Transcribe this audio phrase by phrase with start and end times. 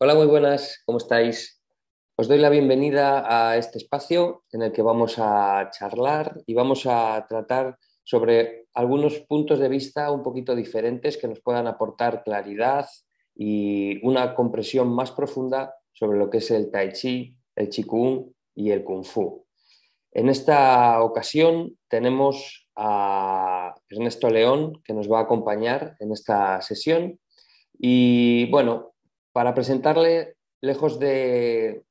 [0.00, 1.60] Hola, muy buenas, ¿cómo estáis?
[2.14, 6.86] Os doy la bienvenida a este espacio en el que vamos a charlar y vamos
[6.86, 12.86] a tratar sobre algunos puntos de vista un poquito diferentes que nos puedan aportar claridad
[13.34, 18.70] y una comprensión más profunda sobre lo que es el tai chi, el qigong y
[18.70, 19.44] el kung fu.
[20.12, 27.18] En esta ocasión tenemos a Ernesto León que nos va a acompañar en esta sesión
[27.76, 28.94] y bueno,
[29.38, 31.84] para presentarle, lejos de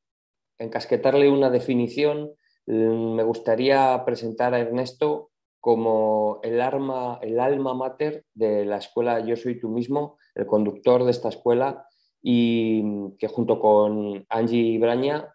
[0.60, 2.34] encasquetarle una definición,
[2.66, 5.30] mm, me gustaría presentar a Ernesto
[5.62, 11.12] como el, el alma mater de la escuela Yo Soy Tú Mismo, el conductor de
[11.12, 11.88] esta escuela
[12.22, 12.84] y
[13.18, 15.34] que junto con Angie Braña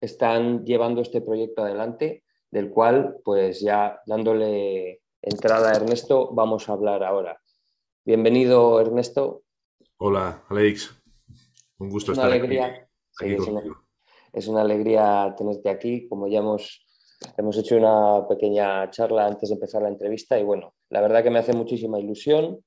[0.00, 6.72] están llevando este proyecto adelante, del cual pues ya dándole entrada a Ernesto vamos a
[6.72, 7.40] hablar ahora.
[8.04, 9.44] Bienvenido Ernesto.
[9.98, 11.01] Hola Alex,
[11.82, 12.88] un gusto estar alegría,
[13.20, 13.36] aquí.
[14.32, 16.08] es, una, alegría tenerte aquí.
[16.08, 16.86] Como ya hemos,
[17.36, 21.30] hemos hecho una pequeña charla antes de empezar la entrevista y bueno, la verdad que
[21.30, 22.64] me hace muchísima ilusión.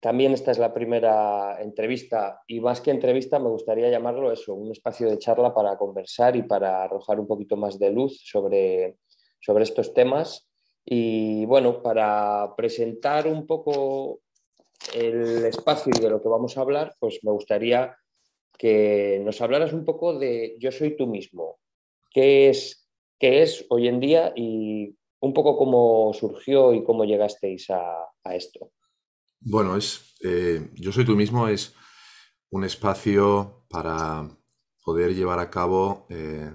[0.00, 4.72] También esta es la primera entrevista y más que entrevista me gustaría llamarlo eso, un
[4.72, 8.96] espacio de charla para conversar y para arrojar un poquito más de luz sobre,
[9.40, 10.48] sobre estos temas.
[10.84, 14.22] Y bueno, para presentar un poco
[14.92, 17.96] el espacio y de lo que vamos a hablar, pues me gustaría
[18.58, 21.58] que nos hablaras un poco de Yo soy tú mismo.
[22.10, 27.70] ¿Qué es, qué es hoy en día y un poco cómo surgió y cómo llegasteis
[27.70, 28.72] a, esto?
[29.40, 31.74] Bueno, es, eh, Yo soy tú mismo es
[32.50, 34.28] un espacio para
[34.84, 36.52] poder llevar a cabo eh,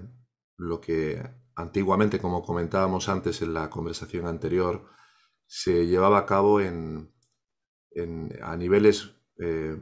[0.56, 1.20] lo que
[1.56, 4.86] antiguamente, como comentábamos antes en la conversación anterior,
[5.46, 7.12] se llevaba a cabo en,
[8.42, 9.10] a niveles
[9.40, 9.76] eh,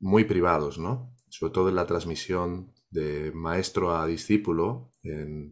[0.00, 1.14] muy privados, ¿no?
[1.28, 4.92] Sobre todo en la transmisión de maestro a discípulo,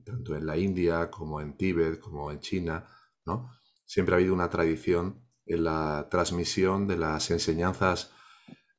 [0.05, 2.87] tanto en la India como en Tíbet, como en China,
[3.25, 3.51] ¿no?
[3.85, 8.13] Siempre ha habido una tradición en la transmisión de las enseñanzas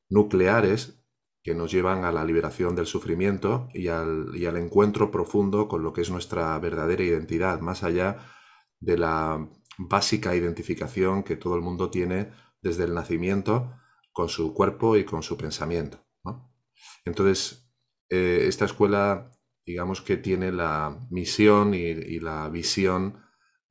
[0.09, 1.03] nucleares
[1.43, 5.81] que nos llevan a la liberación del sufrimiento y al, y al encuentro profundo con
[5.81, 8.17] lo que es nuestra verdadera identidad, más allá
[8.79, 13.71] de la básica identificación que todo el mundo tiene desde el nacimiento
[14.17, 16.03] con su cuerpo y con su pensamiento.
[17.05, 17.69] Entonces,
[18.09, 19.29] eh, esta escuela,
[19.63, 23.21] digamos que tiene la misión y, la visión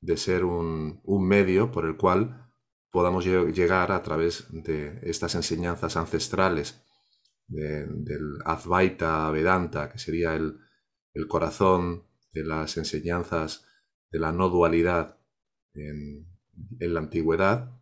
[0.01, 2.49] de ser un, medio por el cual
[2.93, 6.81] podamos llegar a través de estas enseñanzas ancestrales
[7.49, 10.61] del Advaita Vedanta, que sería el,
[11.27, 13.67] corazón de las enseñanzas
[14.13, 15.19] de la no dualidad
[15.75, 16.25] en
[16.79, 17.77] la antigüedad,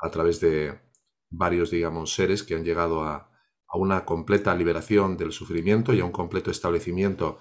[0.00, 0.87] a través de
[1.30, 3.30] varios, digamos, seres que han llegado a,
[3.74, 7.38] una completa liberación del sufrimiento y a un completo establecimiento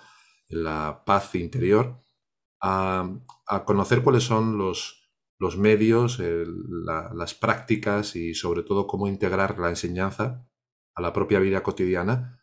[0.50, 2.02] en la paz interior,
[2.62, 3.10] a,
[3.66, 5.10] conocer cuáles son los,
[5.40, 10.46] los medios, las prácticas y sobre todo cómo integrar la enseñanza
[10.96, 12.42] a la propia vida cotidiana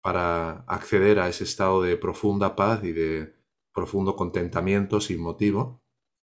[0.00, 3.36] para acceder a ese estado de profunda paz y de
[3.72, 5.84] profundo contentamiento sin motivo,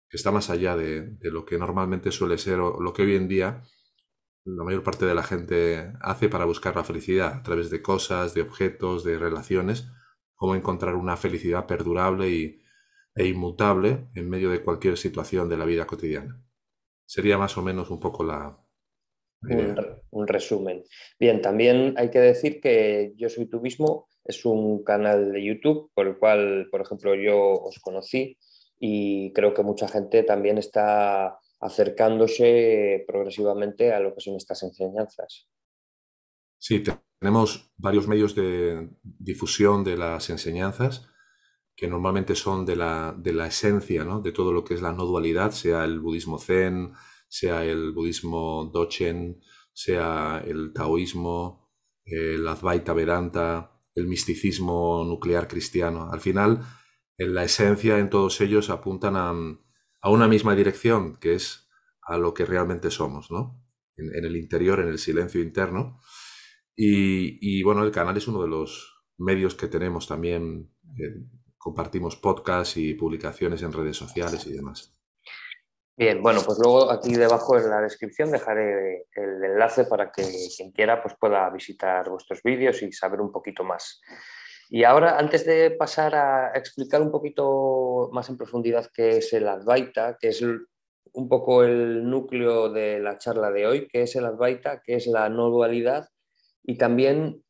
[0.08, 3.14] que está más allá de, de lo que normalmente suele ser o lo que hoy
[3.14, 3.62] en día
[4.44, 8.34] la mayor parte de la gente hace para buscar la felicidad a través de cosas,
[8.34, 9.88] de objetos, de relaciones,
[10.34, 12.60] cómo encontrar una felicidad perdurable y,
[13.14, 16.42] e inmutable en medio de cualquier situación de la vida cotidiana.
[17.06, 18.58] Sería más o menos un poco la...
[20.10, 20.84] Un, resumen.
[21.18, 25.90] Bien, también hay que decir que Yo Soy Tú Mismo es un canal de YouTube
[25.94, 28.36] por el cual, por ejemplo, yo os conocí
[28.78, 35.48] y creo que mucha gente también está acercándose progresivamente a lo que son estas enseñanzas.
[36.58, 36.82] Sí,
[37.18, 41.06] tenemos varios medios de difusión de las enseñanzas
[41.76, 44.20] que normalmente son de la, de la esencia ¿no?
[44.20, 46.92] de todo lo que es la no dualidad, sea el budismo zen,
[47.28, 49.40] sea el budismo dochen,
[49.72, 51.70] sea el taoísmo,
[52.04, 56.10] el advaita vedanta, el misticismo nuclear cristiano.
[56.12, 56.60] Al final,
[57.16, 59.32] en la esencia, en todos ellos apuntan a,
[60.02, 61.68] a una misma dirección, que es
[62.02, 63.62] a lo que realmente somos, ¿no?
[63.96, 66.00] En, el interior, en el silencio interno.
[66.74, 70.72] Y, bueno, el canal es uno de los medios que tenemos también.
[70.98, 71.26] Eh,
[71.58, 74.96] compartimos podcasts y publicaciones en redes sociales y demás.
[76.00, 80.22] Bien, bueno, pues luego aquí debajo en la descripción dejaré el enlace para que
[80.56, 84.00] quien quiera pues pueda visitar vuestros vídeos y saber un poquito más.
[84.72, 89.48] Y ahora, antes de pasar a explicar un poquito más en profundidad qué es el
[89.48, 94.26] Advaita, que es un poco el núcleo de la charla de hoy, qué es el
[94.26, 96.06] Advaita, qué es la no dualidad
[96.62, 97.42] y también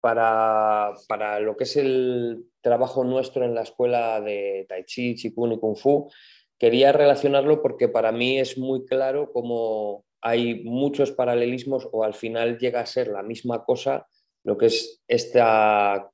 [0.00, 5.52] para, para, lo que es el trabajo nuestro en la escuela de Tai Chi, Qigong
[5.52, 6.10] y Kung Fu,
[6.58, 12.58] quería relacionarlo porque para mí es muy claro cómo hay muchos paralelismos o al final
[12.58, 14.08] llega a ser la misma cosa
[14.48, 16.10] lo que es esta,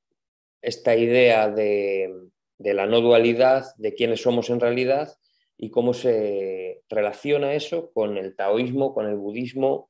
[0.61, 2.13] esta idea de,
[2.59, 5.17] de la no dualidad, de quiénes somos en realidad
[5.57, 9.89] y cómo se relaciona eso con el taoísmo, con el budismo,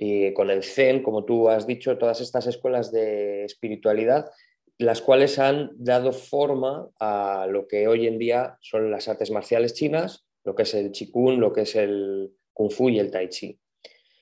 [0.00, 4.30] y con el zen, como tú has dicho, todas estas escuelas de espiritualidad,
[4.76, 9.72] las cuales han dado forma a lo que hoy en día son las artes marciales
[9.72, 13.30] chinas, lo que es el qigong, lo que es el kung fu y el tai
[13.30, 13.58] chi.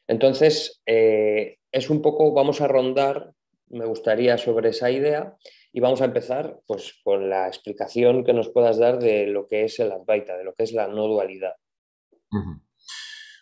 [0.07, 3.33] Entonces, eh, es un poco, vamos a rondar,
[3.69, 5.37] me gustaría sobre esa idea
[5.73, 9.65] y vamos a empezar pues, con la explicación que nos puedas dar de lo que
[9.65, 11.55] es el Advaita, de lo que es la no dualidad.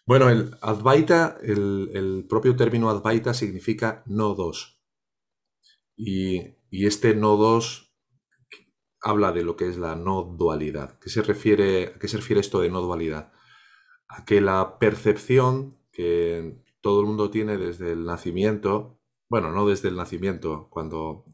[0.06, 4.80] Bueno, el Advaita, el, propio término Advaita significa no dos.
[5.96, 7.94] Y, este no dos
[9.00, 10.98] habla de lo que es la no dualidad.
[10.98, 13.32] ¿Qué se refiere, ¿A qué se refiere esto de no dualidad?
[14.08, 18.98] A que la percepción que todo el mundo tiene desde el nacimiento,
[19.34, 21.24] bueno, no desde el nacimiento, cuando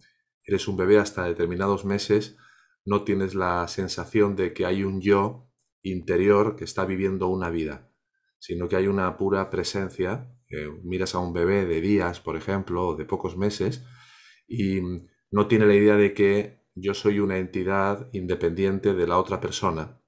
[0.43, 2.38] eres un bebé hasta determinados meses,
[2.87, 5.52] no tienes la sensación de que hay un yo
[5.82, 7.93] interior que está viviendo una vida,
[8.38, 10.35] sino que hay una pura presencia.
[10.82, 13.85] miras a un bebé de días, por ejemplo, o de pocos meses,
[14.49, 14.81] y
[15.31, 20.00] no tiene la idea de que yo soy una entidad independiente de la otra persona,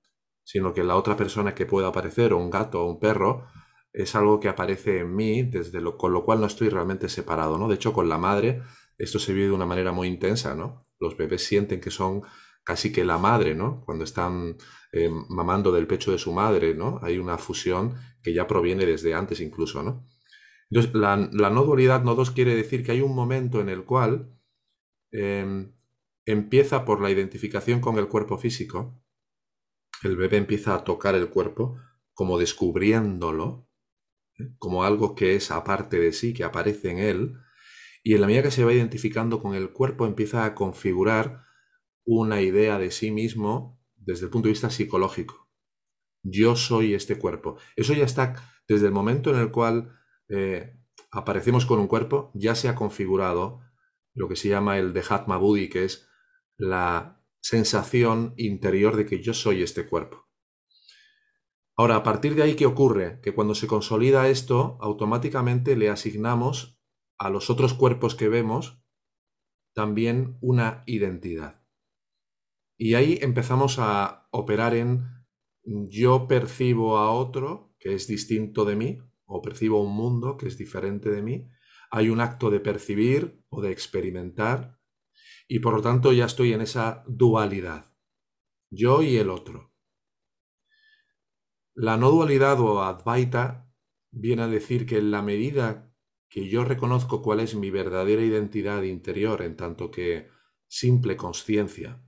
[0.45, 3.49] sino que la otra persona que pueda aparecer, o un gato o un perro,
[3.93, 7.59] es algo que aparece en mí, desde lo, con lo cual no estoy realmente separado,
[7.59, 7.69] ¿no?
[7.69, 8.63] De hecho, con la madre
[8.99, 10.79] esto se vive de una manera muy intensa, ¿no?
[11.01, 12.23] Los bebés sienten que son
[12.65, 13.83] casi que la madre, ¿no?
[13.85, 14.57] Cuando están
[14.93, 17.01] eh, mamando del pecho de su madre, ¿no?
[17.03, 20.07] Hay una fusión que ya proviene desde antes incluso, ¿no?
[20.71, 24.39] Entonces, la, no dualidad no dos quiere decir que hay un momento en el cual
[25.11, 25.75] em,
[26.25, 29.03] empieza por la identificación con el cuerpo físico,
[30.03, 31.77] el bebé empieza a tocar el cuerpo
[32.15, 33.69] como descubriéndolo.
[34.59, 37.35] Como algo que es aparte de sí, que aparece en él,
[38.03, 41.45] y en la medida que se va identificando con el cuerpo, empieza a configurar
[42.05, 45.49] una idea de sí mismo desde el punto de vista psicológico.
[46.25, 47.59] Yo soy este cuerpo.
[47.77, 48.35] Eso ya está
[48.67, 49.97] desde el momento en el cual
[50.29, 50.77] eh,
[51.11, 53.61] aparecemos con un cuerpo, ya se ha configurado
[54.15, 56.09] lo que se llama el Dehatma Buddhi, que es
[56.57, 60.29] la sensación interior de que yo soy este cuerpo.
[61.77, 63.21] Ahora, a partir de ahí, ¿qué ocurre?
[63.23, 66.79] Que cuando se consolida esto, automáticamente le asignamos
[67.19, 68.83] a los otros cuerpos que vemos
[69.75, 71.63] también una identidad.
[72.77, 75.07] Y ahí empezamos a operar en
[75.65, 80.59] yo percibo a otro que es distinto de mí, o percibo un mundo que es
[80.59, 81.49] diferente de mí.
[81.91, 84.79] Hay un acto de percibir o de experimentar,
[85.49, 87.93] y por lo tanto ya estoy en esa dualidad,
[88.71, 89.72] yo y el otro.
[91.75, 93.73] La no dualidad o advaita
[94.11, 95.93] viene a decir que en la medida
[96.29, 100.29] que yo reconozco cuál es mi verdadera identidad interior en tanto que
[100.67, 102.03] simple conciencia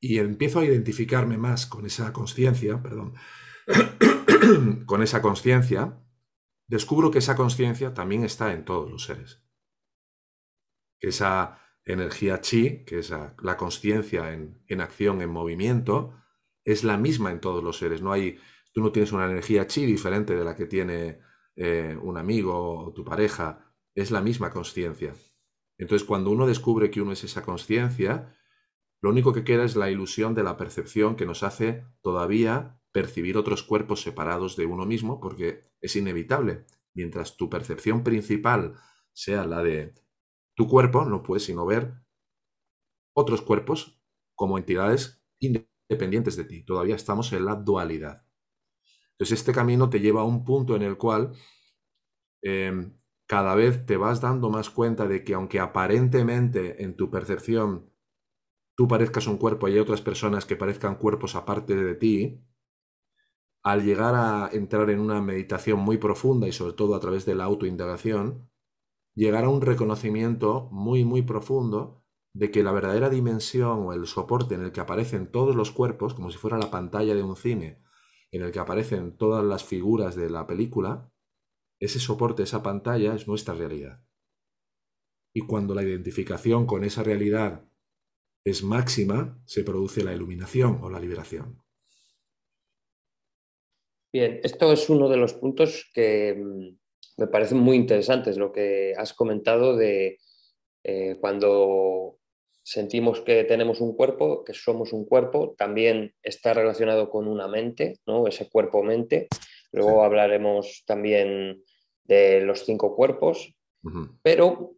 [0.00, 3.14] y empiezo a identificarme más con esa conciencia, perdón,
[4.86, 6.02] con esa conciencia,
[6.66, 9.44] descubro que esa conciencia también está en todos los seres.
[10.98, 16.20] Esa energía chi, que es la conciencia en, en, acción, en movimiento,
[16.64, 18.02] es la misma en todos los seres.
[18.02, 18.40] No hay,
[18.72, 21.20] tú no tienes una energía chi diferente de la que tiene
[21.56, 25.14] eh, un amigo o tu pareja, es la misma conciencia.
[25.78, 28.34] Entonces, cuando uno descubre que uno es esa conciencia,
[29.02, 33.36] lo único que queda es la ilusión de la percepción que nos hace todavía percibir
[33.36, 36.66] otros cuerpos separados de uno mismo, porque es inevitable.
[36.94, 38.74] Mientras tu percepción principal
[39.12, 39.92] sea la de
[40.54, 41.94] tu cuerpo, no puedes sino ver
[43.14, 44.00] otros cuerpos
[44.34, 46.64] como entidades independientes de ti.
[46.64, 48.24] Todavía estamos en la dualidad.
[49.22, 51.30] Entonces este camino te lleva a un punto en el cual
[52.42, 52.98] em,
[53.28, 57.88] cada vez te vas dando más cuenta de que aunque aparentemente en tu percepción
[58.74, 62.44] tú parezcas un cuerpo y hay otras personas que parezcan cuerpos aparte de ti,
[63.62, 67.36] al llegar a entrar en una meditación muy profunda y sobre todo a través de
[67.36, 68.50] la autoindagación,
[69.14, 72.02] llegar a un reconocimiento muy, muy profundo
[72.34, 76.12] de que la verdadera dimensión o el soporte en el que aparecen todos los cuerpos,
[76.12, 77.82] como si fuera la pantalla de un cine,
[78.32, 81.12] en el que aparecen todas las figuras de la película,
[81.80, 84.04] ese soporte, esa pantalla es nuestra realidad.
[85.34, 87.64] Y cuando la identificación con esa realidad
[88.44, 91.62] es máxima, se produce la iluminación o la liberación.
[94.12, 98.94] Bien, esto es uno de los puntos que mm, me parecen muy interesantes, lo que
[98.96, 100.18] has comentado de
[100.84, 102.18] Eh, cuando
[102.62, 107.98] sentimos que tenemos un cuerpo, que somos un cuerpo, también está relacionado con una mente,
[108.06, 108.26] ¿no?
[108.26, 109.28] ese cuerpo-mente.
[109.72, 111.62] Luego hablaremos también
[112.04, 113.54] de los cinco cuerpos,
[114.22, 114.76] pero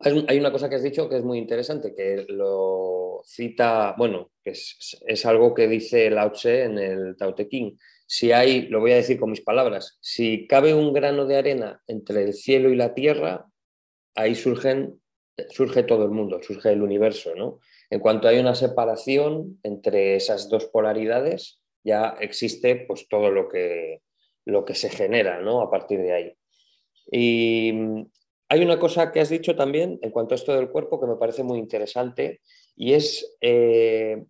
[0.00, 4.50] hay una cosa que has dicho que es muy interesante, que lo cita, bueno, que
[4.50, 7.78] es, algo que dice Lao Tse en el Tao Te Ching.
[8.06, 11.82] Si hay, lo voy a decir con mis palabras, si cabe un grano de arena
[11.86, 13.46] entre el cielo y la tierra,
[14.14, 15.00] ahí surgen,
[15.50, 17.60] surge todo el mundo, surge el universo, ¿no?
[17.90, 24.02] En cuanto hay una separación entre esas dos polaridades, ya existe pues todo lo que,
[24.44, 25.60] lo que se genera, ¿no?
[25.60, 26.36] A partir de ahí.
[27.10, 27.72] Y
[28.48, 31.16] hay una cosa que has dicho también en cuanto a esto del cuerpo que me
[31.16, 32.40] parece muy interesante
[32.74, 34.24] y es eh,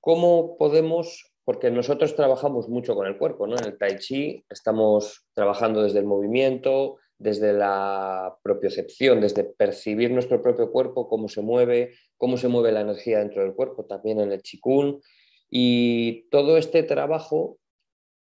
[0.00, 3.56] cómo podemos, porque nosotros trabajamos mucho con el cuerpo, ¿no?
[3.56, 10.42] En el tai chi estamos trabajando desde el movimiento, desde la propiocepción, desde percibir nuestro
[10.42, 14.32] propio cuerpo, cómo se mueve, cómo se mueve la energía dentro del cuerpo, también en
[14.32, 15.00] el chikun.
[15.48, 17.58] Y todo este trabajo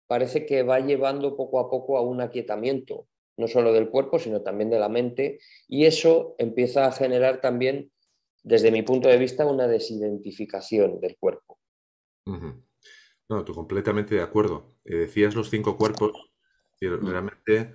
[0.08, 3.06] parece que va llevando poco a poco a un aquietamiento,
[3.36, 7.92] no solo del cuerpo, sino también de la mente, y eso empieza a generar también,
[8.42, 11.58] desde mi punto de vista, una desidentificación del cuerpo.
[13.28, 14.74] No, tú completamente de acuerdo.
[14.84, 16.12] Eh, decías los cinco cuerpos,
[16.80, 17.06] y mm.
[17.06, 17.74] realmente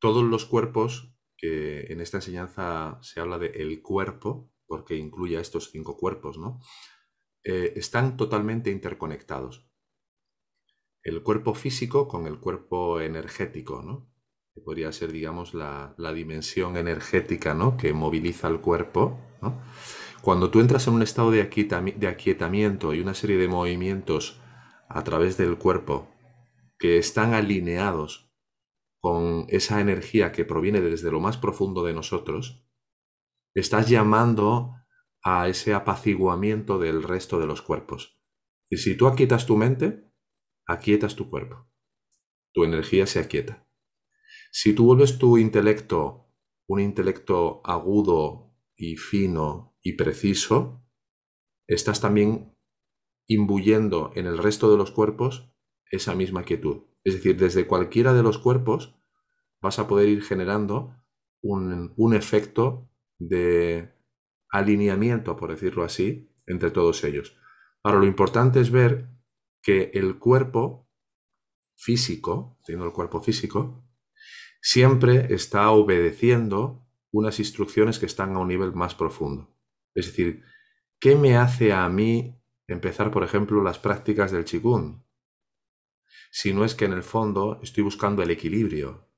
[0.00, 5.40] todos los cuerpos, que en esta enseñanza se habla de el cuerpo, porque incluye a
[5.40, 6.60] estos cinco cuerpos, ¿no?
[7.44, 9.66] Eh, están totalmente interconectados.
[11.02, 14.10] El cuerpo físico con el cuerpo energético, ¿no?
[14.64, 17.76] podría ser, digamos, la, dimensión energética ¿no?
[17.76, 19.18] que moviliza el cuerpo.
[20.22, 21.44] Cuando tú entras en un estado de,
[21.96, 24.40] de aquietamiento y una serie de movimientos
[24.88, 26.08] a través del cuerpo
[26.78, 28.29] que están alineados
[29.00, 32.64] con esa energía que proviene desde lo más profundo de nosotros,
[33.54, 34.74] estás llamando
[35.22, 38.20] a ese apaciguamiento del resto de los cuerpos.
[38.68, 40.10] Y si tú aquietas tu mente,
[40.66, 41.68] aquietas tu cuerpo.
[42.52, 43.66] Tu energía se aquieta.
[44.52, 46.30] Si tú vuelves tu intelecto
[46.70, 50.86] un intelecto agudo y fino y preciso,
[51.66, 52.56] estás también
[53.26, 55.52] imbuyendo en el resto de los cuerpos
[55.90, 56.84] esa misma quietud.
[57.04, 58.96] Es decir, desde cualquiera de los cuerpos
[59.60, 60.96] vas a poder ir generando
[61.42, 63.92] un, un efecto de
[64.50, 67.36] alineamiento, por decirlo así, entre todos ellos.
[67.82, 69.08] Ahora, lo importante es ver
[69.62, 70.88] que el cuerpo
[71.76, 73.84] físico, teniendo el cuerpo físico,
[74.60, 79.56] siempre está obedeciendo unas instrucciones que están a un nivel más profundo.
[79.94, 80.44] Es decir,
[81.00, 82.38] ¿qué me hace a mí
[82.68, 85.02] empezar, por ejemplo, las prácticas del Qigong?
[86.32, 89.08] Si no es que en el fondo estoy buscando el equilibrio.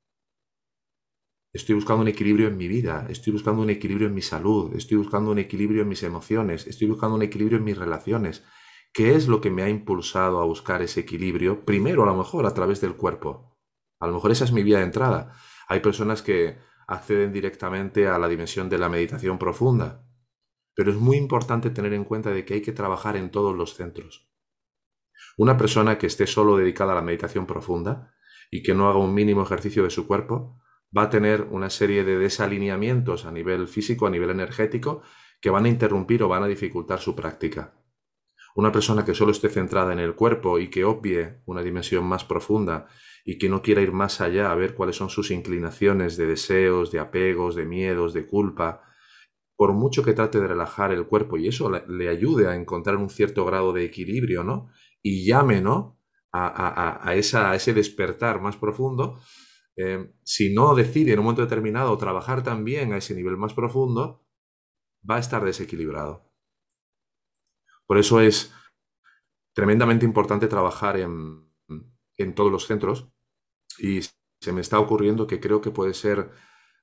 [1.53, 4.97] Estoy buscando un equilibrio en mi vida, estoy buscando un equilibrio en mi salud, estoy
[4.97, 8.43] buscando un equilibrio en mis emociones, estoy buscando un equilibrio en mis relaciones.
[8.95, 11.67] ¿Qué es lo que me ha impulsado a buscar ese equilibrio?
[11.67, 13.59] Primero, a lo mejor, a través del cuerpo.
[14.01, 15.35] A lo mejor esa es mi vía de entrada.
[15.69, 20.09] Hay personas que acceden directamente a la dimensión de la meditación profunda,
[20.75, 23.75] pero es muy importante tener en cuenta de que hay que trabajar en todos los
[23.75, 24.32] centros.
[25.37, 28.15] Una persona que esté solo dedicada a la meditación profunda
[28.51, 30.61] y que no haga un mínimo ejercicio de su cuerpo,
[30.97, 35.03] va a tener una serie de desalineamientos a nivel físico, a nivel energético,
[35.41, 37.75] que van a interrumpir o van a dificultar su práctica.
[38.55, 42.25] Una persona que solo esté centrada en el cuerpo y que obvie una dimensión más
[42.25, 42.87] profunda
[43.25, 46.93] y que no quiera ir más allá a ver cuáles son sus inclinaciones de deseos,
[46.93, 48.83] de apegos, de miedos, de culpa,
[49.57, 53.09] por mucho que trate de relajar el cuerpo y eso le, ayude a encontrar un
[53.09, 54.69] cierto grado de equilibrio, ¿no?
[55.03, 55.99] Y llame, ¿no?
[56.33, 59.21] A, esa, ese despertar más profundo,
[59.77, 64.25] eh, si no decide en un momento determinado trabajar también a ese nivel más profundo,
[65.09, 66.33] va a estar desequilibrado.
[67.87, 68.55] Por eso es
[69.53, 71.53] tremendamente importante trabajar en,
[72.17, 73.13] en todos los centros
[73.79, 74.01] y
[74.41, 76.31] se me está ocurriendo que creo que puede ser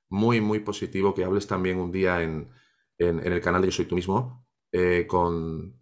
[0.08, 2.52] muy, muy positivo que hables también un día en,
[2.98, 5.78] el canal de Yo Soy Tú mismo eh, con,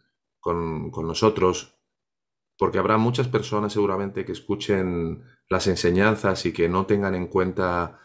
[0.97, 1.78] nosotros,
[2.59, 8.01] porque habrá muchas personas seguramente que escuchen las enseñanzas y que no tengan en cuenta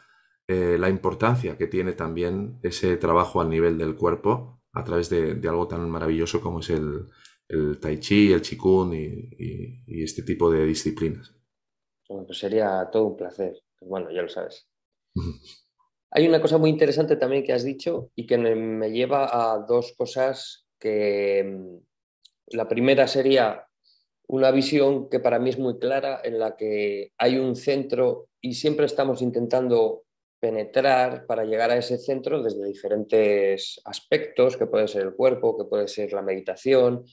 [0.48, 5.40] eh, la importancia que tiene también ese trabajo al nivel del cuerpo a través de,
[5.48, 7.10] algo tan maravilloso como es el,
[7.80, 11.36] tai chi, el qigong y este tipo de disciplinas.
[12.08, 13.56] Bueno, pues sería todo un placer.
[13.82, 14.68] Bueno, ya lo sabes.
[16.12, 19.94] Hay una cosa muy interesante también que has dicho y que me lleva a dos
[19.98, 23.66] cosas que mm, la primera sería
[24.28, 28.54] una visión que para mí es muy clara en la que hay un centro y
[28.54, 30.04] siempre estamos intentando
[30.40, 35.64] penetrar para llegar a ese centro desde diferentes aspectos, que puede ser el cuerpo, que
[35.64, 37.06] puede ser la meditación,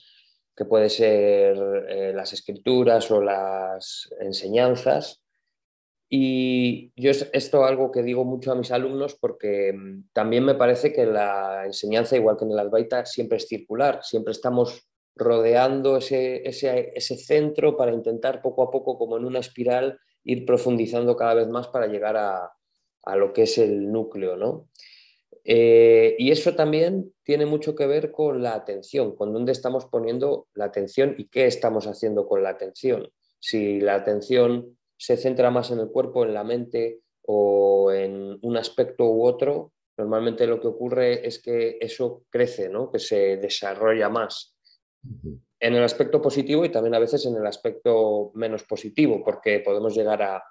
[0.56, 1.56] que puede ser
[1.88, 5.22] eh, las escrituras o las enseñanzas.
[6.08, 10.56] Y yo esto es algo que digo mucho a mis alumnos porque mm, también me
[10.56, 15.96] parece que la enseñanza, igual que en el Albaita, siempre es circular, siempre estamos rodeando
[15.96, 21.16] ese, ese, ese centro para intentar poco a poco, como en una espiral, ir profundizando
[21.16, 22.52] cada vez más para llegar a,
[23.02, 24.68] a lo que es el núcleo, ¿no?
[25.44, 30.48] Eh, y eso también tiene mucho que ver con la atención, con dónde estamos poniendo
[30.54, 33.08] la atención y qué estamos haciendo con la atención.
[33.38, 38.56] Si la atención se centra más en el cuerpo, en la mente o en un
[38.56, 42.90] aspecto u otro, normalmente lo que ocurre es que eso crece, ¿no?
[42.90, 44.56] que se desarrolla más.
[45.02, 49.94] En el aspecto positivo y también a veces en el aspecto menos positivo, porque podemos
[49.94, 50.42] llegar a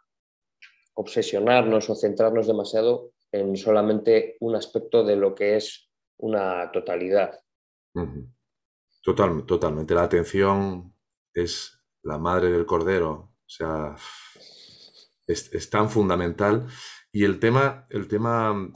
[0.95, 7.39] obsesionarnos o centrarnos demasiado en solamente un aspecto de lo que es una totalidad.
[9.01, 9.95] Total, totalmente.
[9.95, 10.93] La atención
[11.33, 13.95] es la madre del cordero, o sea,
[15.27, 16.67] es, tan fundamental.
[17.11, 18.71] Y el tema, el tema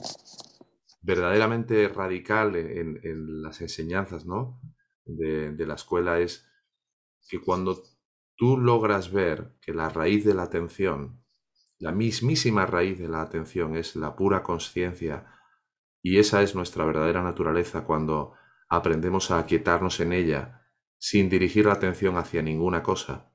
[1.02, 4.60] verdaderamente radical en, las enseñanzas ¿no?
[5.04, 6.46] De, la escuela es
[7.28, 7.82] que cuando
[8.36, 11.24] tú logras ver que la raíz de la atención
[11.78, 15.26] la mismísima raíz de la atención es la pura conciencia
[16.02, 18.32] y esa es nuestra verdadera naturaleza cuando
[18.68, 20.62] aprendemos a aquietarnos en ella
[20.98, 23.30] sin dirigir la atención hacia ninguna cosa.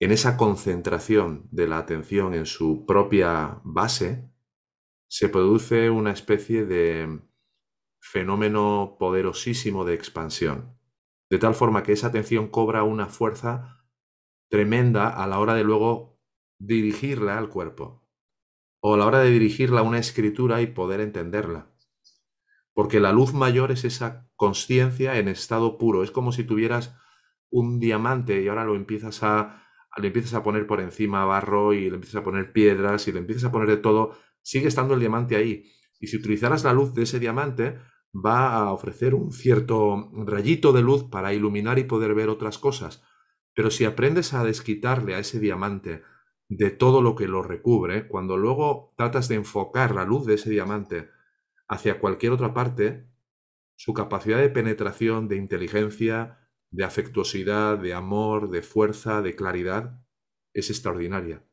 [0.00, 4.30] En esa concentración de la atención en su propia base
[5.08, 7.20] se produce una especie de
[8.00, 10.76] fenómeno poderosísimo de expansión,
[11.28, 13.86] de tal forma que esa atención cobra una fuerza
[14.48, 16.18] tremenda a la hora de luego
[16.58, 18.08] dirigirla al cuerpo,
[18.80, 21.70] o a la hora de dirigirla a una escritura y poder entenderla.
[22.72, 26.02] Porque la luz mayor es esa conciencia en estado puro.
[26.02, 26.96] Es como si tuvieras
[27.50, 29.64] un diamante y ahora lo empiezas a,
[29.96, 33.18] le empiezas a poner por encima barro y le empiezas a poner piedras y le
[33.18, 34.16] empiezas a poner de todo.
[34.40, 35.70] Sigue estando el diamante ahí.
[35.98, 37.78] Y si utilizaras la luz de ese diamante,
[38.14, 43.02] va a ofrecer un cierto rayito de luz para iluminar y poder ver otras cosas.
[43.54, 46.02] Pero si aprendes a desquitarle a ese diamante
[46.48, 50.50] de todo lo que lo recubre, cuando luego tratas de enfocar la luz de ese
[50.50, 51.08] diamante
[51.68, 53.08] hacia cualquier otra parte,
[53.76, 56.38] su capacidad de penetración, de inteligencia,
[56.70, 60.00] de afectuosidad, de amor, de fuerza, de claridad,
[60.52, 61.44] es extraordinaria.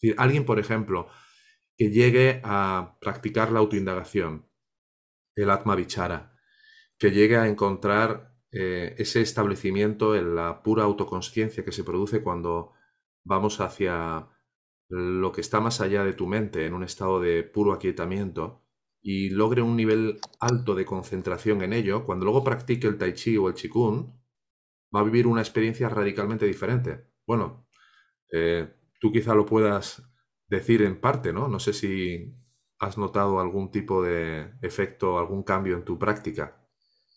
[0.00, 1.08] Es alguien, por ejemplo,
[1.76, 4.46] que llegue a practicar la autoindagación,
[5.34, 6.34] el Atma Vichara,
[6.98, 12.72] que llegue a encontrar eh, ese establecimiento en la pura autoconsciencia que se produce cuando
[13.24, 14.28] vamos hacia
[14.88, 18.62] lo que está más allá de tu mente en un estado de puro aquietamiento
[19.00, 23.36] y logre un nivel alto de concentración en ello, cuando luego practique el tai chi
[23.36, 24.12] o el qigong,
[24.94, 27.06] va a vivir una experiencia radicalmente diferente.
[27.26, 27.66] Bueno,
[28.30, 28.68] eh,
[29.00, 30.02] tú quizá lo puedas
[30.46, 31.48] decir en parte, ¿no?
[31.48, 32.34] No sé si
[32.82, 36.56] has notado algún tipo de efecto, algún cambio en tu práctica.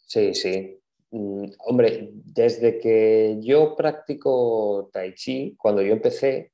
[0.06, 0.80] Sí, sí.
[1.10, 6.51] Mm, hombre, desde que yo practico tai chi, cuando yo empecé,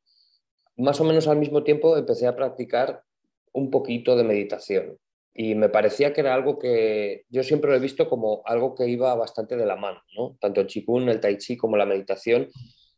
[0.77, 3.03] más o menos al mismo tiempo empecé a practicar
[3.51, 4.97] un poquito de meditación
[5.33, 8.87] y me parecía que era algo que yo siempre lo he visto como algo que
[8.87, 10.37] iba bastante de la mano, ¿no?
[10.39, 12.47] Tanto el chikun, el tai chi como la meditación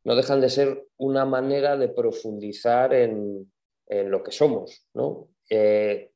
[0.04, 3.52] no dejan de ser una manera de profundizar en,
[3.88, 5.28] lo que somos, ¿no?
[5.55, 6.09] Eh,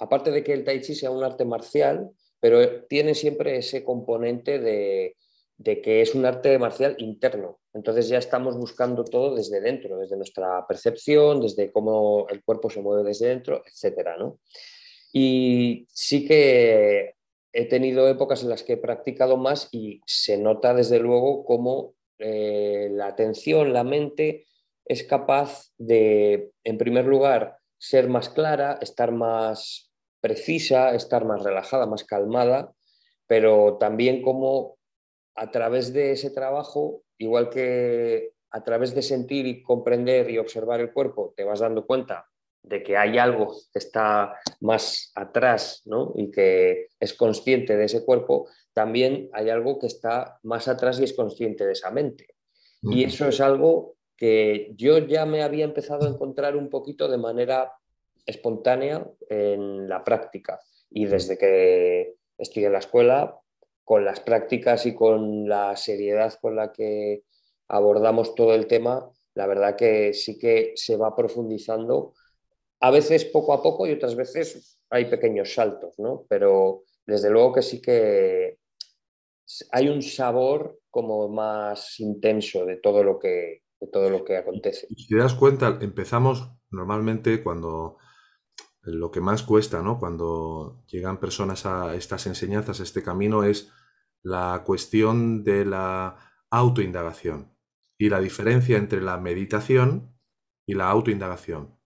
[0.00, 4.58] aparte de que el tai chi sea un arte marcial, pero tiene siempre ese componente
[4.58, 5.16] de,
[5.64, 7.60] que es un arte marcial interno.
[7.72, 12.82] Entonces ya estamos buscando todo desde dentro, desde nuestra percepción, desde cómo el cuerpo se
[12.82, 14.10] mueve desde dentro, etc.
[15.10, 17.14] Y sí que
[17.54, 21.94] he tenido épocas en las que he practicado más y se nota desde luego cómo
[22.18, 24.46] eh, la atención, la mente
[24.84, 29.90] es capaz de, en primer lugar, ser más clara, estar más
[30.20, 32.72] precisa, estar más relajada, más calmada,
[33.26, 34.78] pero también como
[35.34, 40.78] a través de ese trabajo, igual que a través de sentir y comprender y observar
[40.78, 42.28] el cuerpo, te vas dando cuenta
[42.62, 45.82] de que hay algo que está más atrás
[46.14, 51.04] y que es consciente de ese cuerpo, también hay algo que está más atrás y
[51.04, 52.28] es consciente de esa mente.
[52.82, 57.18] Y eso es algo que yo ya me había empezado a encontrar un poquito de
[57.18, 57.72] manera
[58.26, 60.60] espontánea en la práctica.
[60.90, 63.38] Y desde que estoy en la escuela,
[63.84, 67.24] con las prácticas y con la seriedad con la que
[67.68, 72.14] abordamos todo el tema, la verdad que sí que se va profundizando
[72.80, 76.26] a veces poco a poco y otras veces hay pequeños saltos, ¿no?
[76.28, 78.58] Pero desde luego que sí que
[79.70, 84.86] hay un sabor como más intenso de todo lo que, de todo lo que acontece.
[84.96, 87.98] Si te das cuenta, empezamos normalmente cuando
[88.82, 89.98] lo que más cuesta, ¿no?
[89.98, 93.72] Cuando llegan personas a estas enseñanzas, a este camino, es
[94.22, 96.16] la cuestión de la
[96.50, 97.56] autoindagación
[97.98, 100.16] y la diferencia entre la meditación
[100.66, 101.76] y la autoindagación.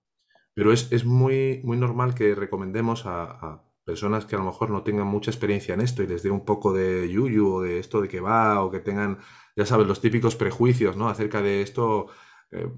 [0.55, 5.07] Pero es, muy, muy normal que recomendemos a, personas que a lo mejor no tengan
[5.07, 8.09] mucha experiencia en esto y les dé un poco de yuyu o de esto de
[8.09, 9.19] que va o que tengan,
[9.57, 11.09] ya sabes, los típicos prejuicios, ¿no?
[11.09, 12.09] Acerca de esto,
[12.53, 12.69] eh,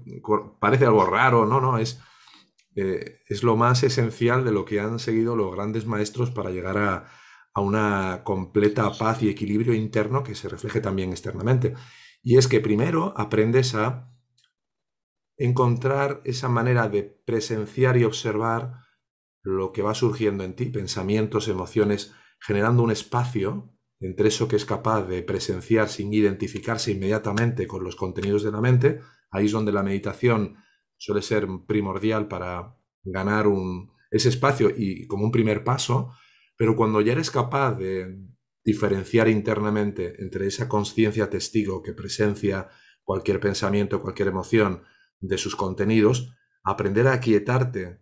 [0.59, 2.01] parece algo raro, no, no, es,
[2.75, 6.77] eh, es lo más esencial de lo que han seguido los grandes maestros para llegar
[6.77, 7.11] a,
[7.53, 11.75] a una completa paz y equilibrio interno que se refleje también externamente.
[12.23, 14.11] Y es que primero aprendes a
[15.37, 18.83] encontrar esa manera de presenciar y observar
[19.41, 24.65] lo que va surgiendo en ti, pensamientos, emociones, generando un espacio entre eso que es
[24.65, 29.71] capaz de presenciar sin identificarse inmediatamente con los contenidos de la mente, ahí es donde
[29.71, 30.55] la meditación
[30.97, 36.11] suele ser primordial para ganar un, ese espacio y como un primer paso,
[36.57, 38.17] pero cuando ya eres capaz de
[38.63, 42.69] diferenciar internamente entre esa conciencia testigo que presencia
[43.03, 44.83] cualquier pensamiento, cualquier emoción
[45.19, 48.01] de sus contenidos, aprender a quietarte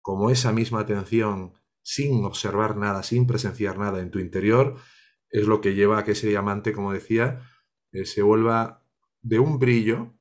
[0.00, 4.76] como esa misma atención sin observar nada, sin presenciar nada en tu interior,
[5.30, 7.42] es lo que lleva a que ese diamante, como decía,
[7.92, 8.84] eh, se vuelva
[9.22, 10.14] de un brillo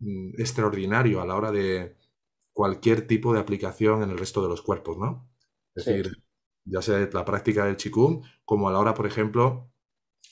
[0.00, 1.96] mm, extraordinario a la hora de
[2.52, 5.30] cualquier tipo de aplicación en el resto de los cuerpos, ¿no?
[5.74, 6.24] Es decir,
[6.64, 9.70] ya sea la práctica del chikung, como a la hora, por ejemplo,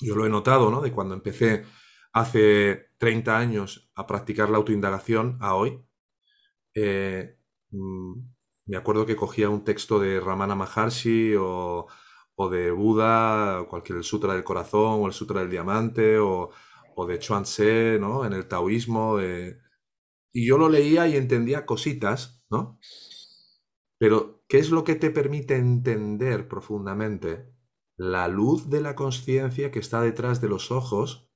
[0.01, 0.81] yo lo he notado, ¿no?
[0.81, 1.65] De cuando empecé
[2.13, 5.85] hace 30 años a practicar la autoindagación a hoy,
[6.75, 7.39] eh,
[7.71, 8.15] mm,
[8.67, 11.87] me acuerdo que cogía un texto de Ramana Maharshi o,
[12.39, 16.51] de Buda, o cualquier el Sutra del Corazón o el Sutra del Diamante o,
[17.09, 18.25] de Chuan Tse, ¿no?
[18.25, 19.19] En el taoísmo.
[20.33, 22.79] y yo lo leía y entendía cositas, ¿no?
[23.99, 27.57] Pero, ¿qué es lo que te permite entender profundamente
[27.97, 31.31] la luz de la conciencia que está detrás de los ojos,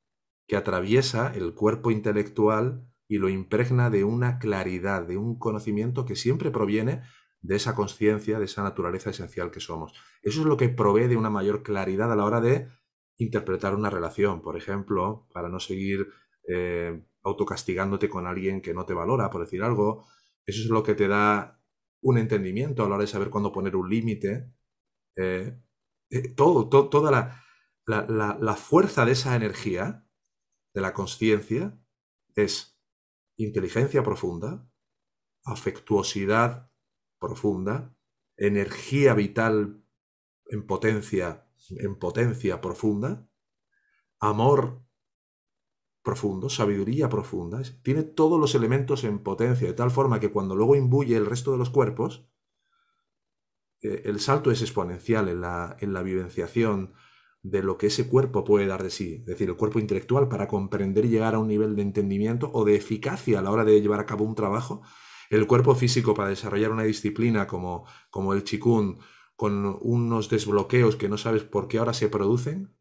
[0.46, 6.16] que atraviesa el cuerpo intelectual y lo impregna de una claridad, de un conocimiento que
[6.16, 7.02] siempre proviene
[7.42, 9.94] de esa conciencia, de esa naturaleza esencial que somos.
[10.22, 12.68] Eso es lo que provee de una mayor claridad a la hora de
[13.16, 16.08] interpretar una relación, por ejemplo, para no seguir
[16.48, 20.06] eh, autocastigándote con alguien que no te valora, por decir algo.
[20.46, 21.62] Eso es lo que te da
[22.02, 24.52] un entendimiento a la hora de saber cuándo poner un límite.
[25.16, 25.58] Eh,
[26.10, 30.06] eh, todo, toda la, la fuerza de esa energía,
[30.74, 31.78] de la conciencia,
[32.34, 32.78] es
[33.36, 34.66] inteligencia profunda,
[35.44, 36.69] afectuosidad
[37.20, 37.94] profunda,
[38.36, 39.84] energía vital
[40.46, 43.28] en potencia, en potencia profunda,
[44.18, 44.82] amor
[46.02, 50.74] profundo, sabiduría profunda, tiene todos los elementos en potencia, de tal forma que cuando luego
[50.74, 52.26] imbuye el resto de los cuerpos,
[53.82, 56.94] eh, el salto es exponencial en la, en la vivenciación
[57.42, 60.48] de lo que ese cuerpo puede dar de sí, es decir, el cuerpo intelectual para
[60.48, 63.80] comprender y llegar a un nivel de entendimiento o de eficacia a la hora de
[63.80, 64.82] llevar a cabo un trabajo
[65.30, 68.98] el cuerpo físico para desarrollar una disciplina como, como el chikun,
[69.36, 72.76] con unos desbloqueos que no sabes por qué ahora se producen,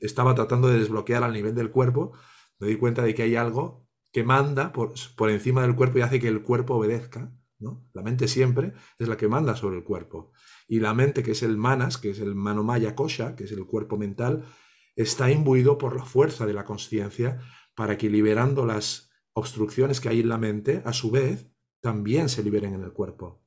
[0.00, 2.12] estaba tratando de desbloquear al nivel del cuerpo,
[2.58, 6.02] me di cuenta de que hay algo que manda por, por encima del cuerpo y
[6.02, 7.32] hace que el cuerpo obedezca.
[7.58, 7.86] ¿no?
[7.92, 10.32] La mente siempre es la que manda sobre el cuerpo.
[10.66, 13.64] Y la mente, que es el manas, que es el manomaya kosha, que es el
[13.66, 14.44] cuerpo mental,
[14.96, 17.40] está imbuido por la fuerza de la conciencia
[17.74, 21.51] para que liberando las obstrucciones que hay en la mente, a su vez,
[21.82, 23.42] también se liberen en el cuerpo.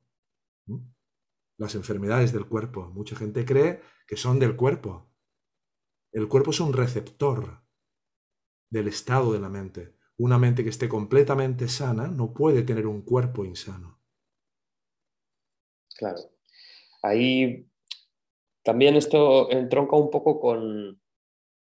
[1.58, 2.90] Las enfermedades del cuerpo.
[2.90, 5.10] Mucha gente cree que son del cuerpo.
[6.12, 7.62] El cuerpo es un receptor
[8.70, 9.96] del estado de la mente.
[10.18, 14.00] Una mente que esté completamente sana no puede tener un cuerpo insano.
[15.96, 16.20] Claro.
[17.02, 17.66] Ahí
[18.62, 21.00] también esto entronca un poco con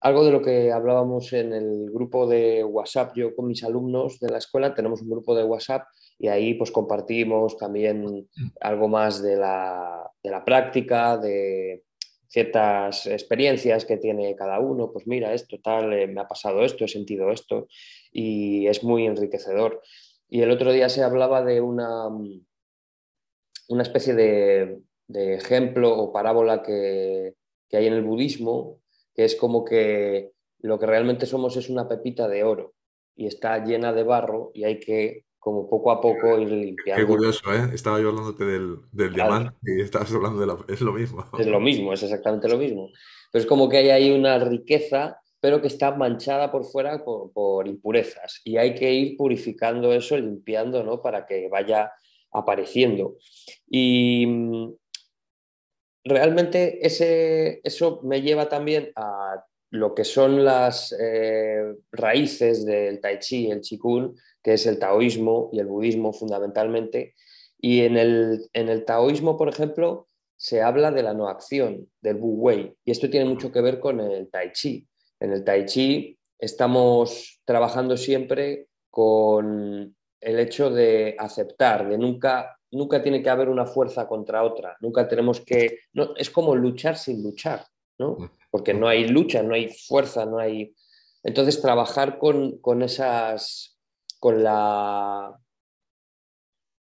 [0.00, 3.16] algo de lo que hablábamos en el grupo de WhatsApp.
[3.16, 5.86] Yo con mis alumnos de la escuela tenemos un grupo de WhatsApp
[6.18, 8.28] y ahí pues compartimos también
[8.60, 10.10] algo más de la,
[10.44, 11.84] práctica, de
[12.26, 16.84] ciertas experiencias que tiene cada uno, pues mira, esto tal, eh, me ha pasado esto,
[16.84, 17.68] he sentido esto
[18.12, 19.80] y es muy enriquecedor.
[20.28, 22.08] Y el otro día se hablaba de una,
[23.68, 27.34] una especie de, ejemplo o parábola que,
[27.70, 28.80] que hay en el budismo,
[29.14, 32.74] que es como que lo que realmente somos es una pepita de oro
[33.16, 37.00] y está llena de barro y hay que como poco a poco ir limpiando.
[37.00, 37.70] Qué curioso, ¿eh?
[37.72, 40.56] Estaba yo hablándote del, diamante y estabas hablando de la...
[40.68, 41.24] Es lo mismo.
[41.38, 42.90] Es lo mismo, es exactamente lo mismo.
[43.30, 47.68] Pero es como que hay ahí una riqueza, pero que está manchada por fuera por,
[47.68, 48.40] impurezas.
[48.44, 51.00] Y hay que ir purificando eso, limpiando, ¿no?
[51.00, 51.92] Para que vaya
[52.32, 53.16] apareciendo.
[53.68, 54.74] Y mm,
[56.04, 63.18] realmente ese, eso me lleva también a lo que son las eh, raíces del tai
[63.18, 64.14] chi, el qigong,
[64.48, 67.14] que es el taoísmo y el budismo fundamentalmente.
[67.60, 70.06] Y en el, en el taoísmo, por ejemplo,
[70.38, 73.78] se habla de la no acción, del wu wei, y esto tiene mucho que ver
[73.78, 74.88] con el tai chi.
[75.20, 83.02] En el tai chi estamos trabajando siempre con el hecho de aceptar, de nunca, nunca
[83.02, 87.22] tiene que haber una fuerza contra otra, nunca tenemos que, no, es como luchar sin
[87.22, 87.66] luchar,
[87.98, 88.16] ¿no?
[88.50, 90.74] Porque no hay lucha, no hay fuerza, no hay...
[91.22, 93.77] Entonces, trabajar con, esas,
[94.18, 95.38] con la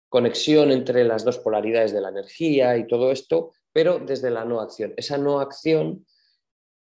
[0.09, 4.61] conexión entre las dos polaridades de la energía y todo esto, pero desde la no
[4.61, 4.93] acción.
[4.95, 6.05] Esa no acción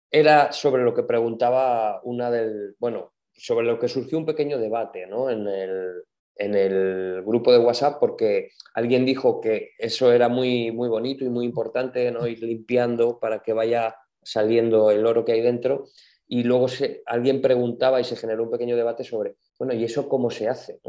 [0.09, 5.05] era sobre lo que preguntaba una del, bueno, sobre lo que surgió un pequeño debate
[5.05, 5.29] ¿no?
[5.29, 6.03] en, el,
[6.35, 11.29] en, el, grupo de WhatsApp, porque alguien dijo que eso era muy, muy bonito y
[11.29, 12.27] muy importante, ¿no?
[12.27, 15.85] ir limpiando para que vaya saliendo el oro que hay dentro.
[16.31, 20.07] Y luego se, alguien preguntaba y se generó un pequeño debate sobre, bueno, ¿y eso
[20.07, 20.79] cómo se hace?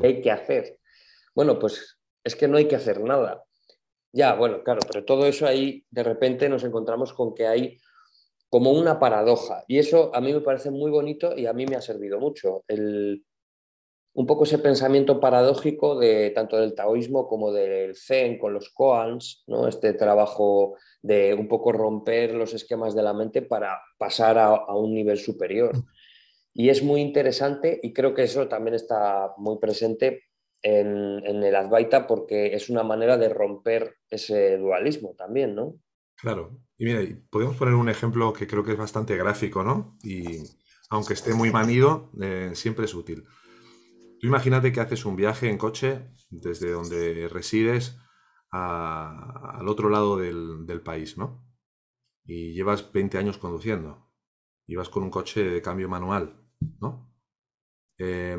[0.00, 0.78] ¿Qué hay que hacer?
[1.34, 3.44] Bueno, pues es que no hay que hacer nada.
[4.12, 7.78] Ya, bueno, claro, pero todo eso ahí de repente nos encontramos con que hay
[8.48, 9.64] como una paradoja.
[9.68, 12.64] Y eso a mí me parece muy bonito y a mí me ha servido mucho.
[12.66, 13.24] El,
[14.12, 19.44] un poco ese pensamiento paradójico de tanto del taoísmo como del zen con los koans,
[19.46, 19.68] ¿no?
[19.68, 24.94] este trabajo de un poco romper los esquemas de la mente para pasar a, un
[24.94, 25.72] nivel superior.
[26.52, 30.24] Y es muy interesante y creo que eso también está muy presente
[30.62, 35.76] en, el Advaita porque es una manera de romper ese dualismo también, ¿no?
[36.16, 36.58] Claro.
[36.76, 39.96] Y mira, podemos poner un ejemplo que creo que es bastante gráfico, ¿no?
[40.02, 40.42] Y
[40.90, 43.24] aunque esté muy manido, eh, siempre es útil.
[44.20, 47.98] Tú imagínate que haces un viaje en coche desde donde resides
[48.50, 51.42] al otro lado del, país, ¿no?
[52.24, 54.10] Y llevas 20 años conduciendo.
[54.66, 56.38] Y vas con un coche de cambio manual,
[56.80, 57.10] ¿no?
[57.96, 58.38] Eh,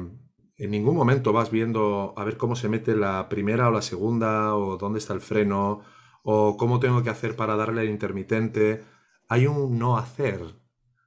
[0.57, 4.55] en ningún momento vas viendo a ver cómo se mete la primera o la segunda,
[4.55, 5.81] o dónde está el freno,
[6.21, 8.83] o cómo tengo que hacer para darle el intermitente.
[9.27, 10.41] Hay un no hacer,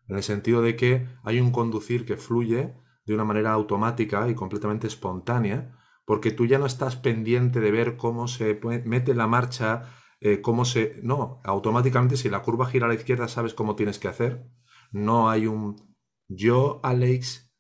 [0.08, 4.34] en el sentido de que hay un conducir que fluye de una manera automática y
[4.34, 9.94] completamente espontánea, porque tú ya no estás pendiente de ver cómo se mete la marcha,
[10.20, 11.00] eh, cómo se...
[11.02, 14.46] No, automáticamente si la curva gira a la izquierda sabes cómo tienes que hacer.
[14.90, 15.96] No hay un...
[16.28, 17.52] Yo, Alex,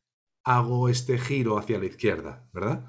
[0.44, 2.86] hago este giro hacia la izquierda, ¿verdad?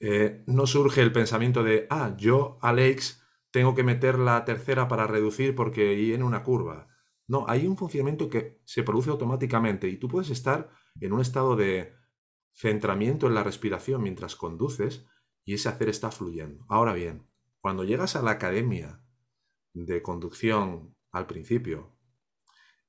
[0.00, 5.06] Eh, no surge el pensamiento de, ah, yo, Alex, tengo que meter la tercera para
[5.06, 6.88] reducir porque viene una curva.
[7.28, 11.56] No, hay un funcionamiento que se produce automáticamente y tú puedes estar en un estado
[11.56, 11.94] de
[12.52, 15.06] centramiento en la respiración mientras conduces
[15.44, 16.64] y ese hacer está fluyendo.
[16.68, 17.28] Ahora bien,
[17.60, 19.02] cuando llegas a la academia
[19.74, 21.96] de conducción al principio,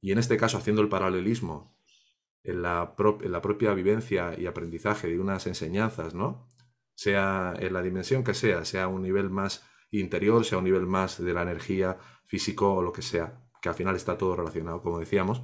[0.01, 1.75] y en este caso haciendo el paralelismo
[2.43, 6.49] en la, propia vivencia y aprendizaje de unas enseñanzas, ¿no?
[6.95, 11.21] Sea en la dimensión que sea, sea un nivel más interior, sea un nivel más
[11.21, 14.99] de la energía físico o lo que sea, que al final está todo relacionado, como
[14.99, 15.43] decíamos.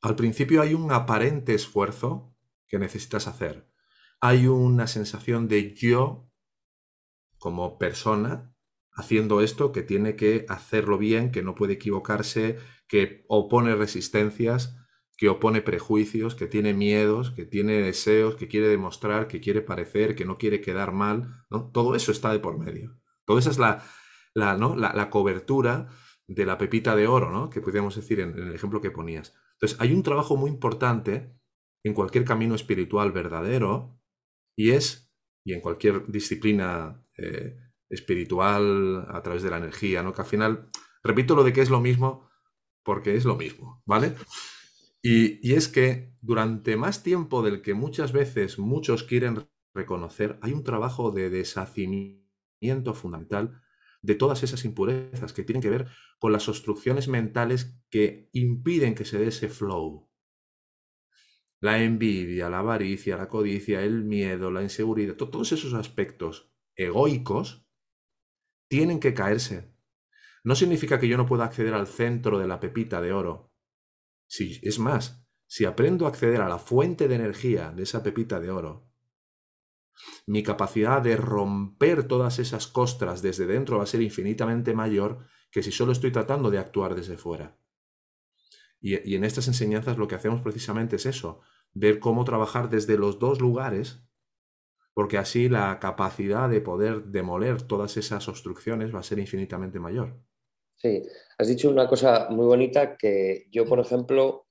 [0.00, 2.34] Al principio hay un aparente esfuerzo
[2.66, 3.70] que necesitas hacer.
[4.18, 6.30] Hay una sensación de yo
[7.36, 8.56] como persona
[8.92, 14.74] haciendo esto que tiene que hacerlo bien, que no puede equivocarse, que opone resistencias,
[15.18, 20.14] que opone prejuicios, que tiene miedos, que tiene deseos, que quiere demostrar, que quiere parecer,
[20.14, 21.44] que no quiere quedar mal.
[21.50, 21.70] ¿no?
[21.72, 22.98] Todo eso está de por medio.
[23.26, 23.84] Todo esa es la,
[24.32, 24.76] la, ¿no?
[24.76, 25.88] la, cobertura
[26.26, 27.50] de la pepita de oro, ¿no?
[27.50, 29.34] que podríamos decir en, el ejemplo que ponías.
[29.54, 31.34] Entonces, hay un trabajo muy importante
[31.84, 34.00] en cualquier camino espiritual verdadero
[34.56, 35.12] y es,
[35.44, 37.56] y en cualquier disciplina eh,
[37.90, 40.14] espiritual a través de la energía, ¿no?
[40.14, 40.70] Que al final,
[41.02, 42.30] repito lo de que es lo mismo
[42.82, 44.14] porque es lo mismo, ¿vale?
[45.02, 50.52] Y, y es que durante más tiempo del que muchas veces muchos quieren reconocer, hay
[50.52, 53.63] un trabajo de deshacimiento fundamental
[54.04, 55.88] de todas esas impurezas que tienen que ver
[56.18, 60.10] con las obstrucciones mentales que impiden que se dé ese flow,
[61.60, 67.66] la envidia, la avaricia, la codicia, el miedo, la inseguridad, todos esos aspectos egoicos
[68.68, 69.74] tienen que caerse.
[70.44, 73.54] No significa que yo no pueda acceder al centro de la pepita de oro.
[74.28, 78.38] Si, es más, si aprendo a acceder a la fuente de energía de esa pepita
[78.38, 78.90] de oro,
[80.26, 85.62] mi capacidad de romper todas esas costras desde dentro va a ser infinitamente mayor que
[85.62, 87.56] si solo estoy tratando de actuar desde fuera.
[88.80, 91.40] Y, en estas enseñanzas lo que hacemos precisamente es eso,
[91.72, 94.04] ver cómo trabajar desde los dos lugares,
[94.92, 100.20] porque así la capacidad de poder demoler todas esas obstrucciones va a ser infinitamente mayor.
[100.76, 101.02] Sí,
[101.38, 104.48] has dicho una cosa muy bonita que yo, por ejemplo,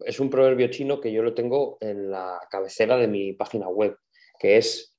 [0.00, 3.96] es un proverbio chino que yo lo tengo en la cabecera de mi página web,
[4.42, 4.98] que es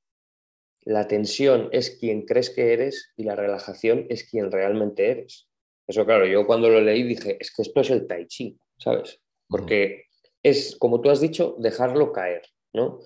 [0.83, 5.49] la tensión es quien crees que eres y la relajación es quien realmente eres.
[5.85, 9.19] Eso, claro, yo cuando lo leí dije, es que esto es el tai chi, ¿sabes?
[9.49, 10.05] Porque
[10.41, 12.99] es, como tú has dicho, dejarlo caer, ¿no?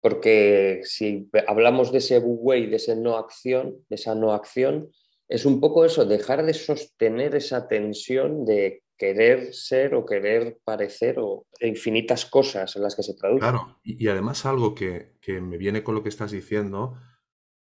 [0.00, 4.90] Porque si hablamos de ese wu wei, de esa no acción, de esa no acción,
[5.28, 11.16] es un poco eso, dejar de sostener esa tensión de querer ser o querer parecer
[11.18, 13.40] o infinitas cosas en las que se traduce.
[13.40, 16.98] Claro, y, además algo que, me viene con lo que estás diciendo,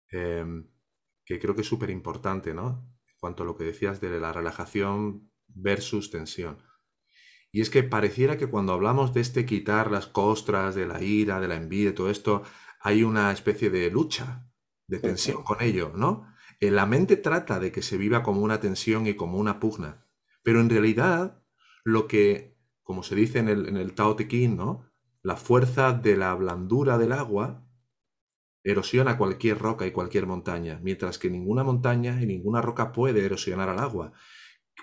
[0.09, 0.69] em,
[1.25, 2.87] que creo que es súper importante, ¿no?
[3.07, 6.63] En cuanto a lo que decías de la relajación versus tensión.
[7.51, 11.39] Y es que pareciera que cuando hablamos de este quitar las costras, de la ira,
[11.39, 12.43] de la envidia, todo esto,
[12.81, 14.47] hay una especie de lucha,
[14.87, 16.27] de tensión con ello, ¿no?
[16.59, 20.04] Eh, la mente trata de que se viva como una tensión y como una pugna,
[20.45, 21.41] pero en realidad
[21.83, 24.27] lo que, como se dice en el, en Tao Te.
[25.23, 27.67] La fuerza de la blandura del agua
[28.63, 33.69] erosiona cualquier roca y cualquier montaña, mientras que ninguna montaña y ninguna roca puede erosionar
[33.69, 34.13] al agua.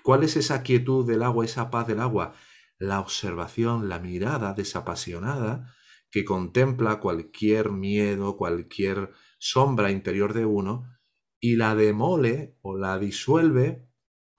[0.02, 2.34] ¿Cuál es esa quietud del agua, esa paz del agua?
[2.78, 5.72] La observación, la mirada desapasionada
[6.10, 10.98] que contempla cualquier miedo, cualquier sombra interior de uno
[11.38, 13.91] y la demole o la disuelve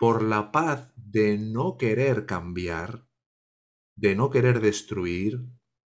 [0.03, 3.07] por la paz de no querer cambiar,
[3.95, 5.45] de no querer destruir,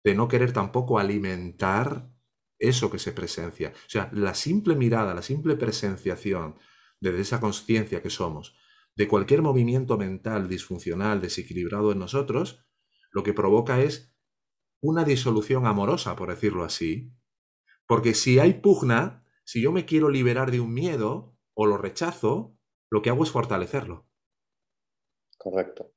[0.05, 2.09] de no querer tampoco alimentar
[2.61, 3.73] eso que se presencia.
[3.75, 6.55] O sea, la simple mirada, la simple presenciación
[7.01, 8.57] desde esa conciencia que somos,
[8.95, 12.65] de cualquier movimiento mental disfuncional, desequilibrado en nosotros,
[13.11, 14.15] lo que provoca es
[14.81, 17.13] una disolución amorosa, por decirlo así,
[17.89, 22.56] porque si hay pugna, si yo me quiero liberar de un miedo o lo rechazo,
[22.91, 24.07] lo que hago es fortalecerlo.
[25.39, 25.93] Correcto.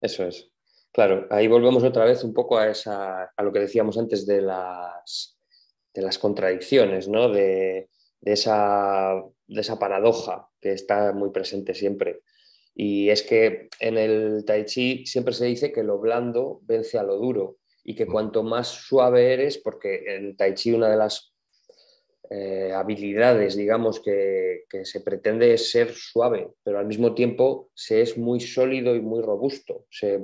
[0.00, 0.50] Eso es.
[0.92, 4.42] Claro, ahí volvemos otra vez un poco a, esa, a lo que decíamos antes de
[4.42, 5.38] las,
[5.94, 7.28] de las contradicciones, ¿no?
[7.28, 7.90] de,
[8.22, 12.22] esa, de esa paradoja que está muy presente siempre.
[12.74, 17.02] Y es que en el tai chi siempre se dice que lo blando vence a
[17.02, 18.10] lo duro y que mm.
[18.10, 21.34] cuanto más suave eres, porque en tai chi una de las
[22.30, 28.40] eh, habilidades, digamos, que, se pretende ser suave, pero al mismo tiempo se es muy
[28.40, 29.86] sólido y muy robusto.
[29.90, 30.20] Se,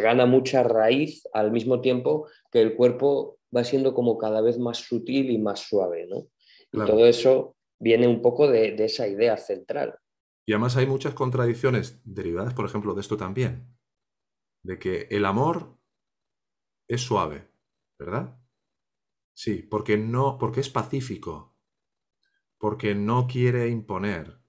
[0.00, 4.78] gana mucha raíz al mismo tiempo que el cuerpo va siendo como cada vez más
[4.78, 6.28] sutil y más suave, ¿no?
[6.72, 9.98] Y todo eso viene un poco de, de esa idea central.
[10.46, 13.66] Y además hay muchas contradicciones derivadas, por ejemplo, de esto también,
[14.62, 15.76] de que el amor
[16.88, 17.48] es suave,
[17.98, 18.38] ¿verdad?
[19.34, 21.56] Sí, porque no, porque es pacífico,
[22.58, 24.40] porque no quiere imponer,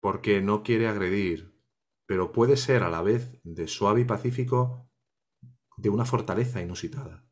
[0.00, 1.58] porque no quiere agredir,
[2.06, 4.90] pero puede ser a la vez de suave y pacífico
[5.76, 7.26] de una fortaleza inusitada.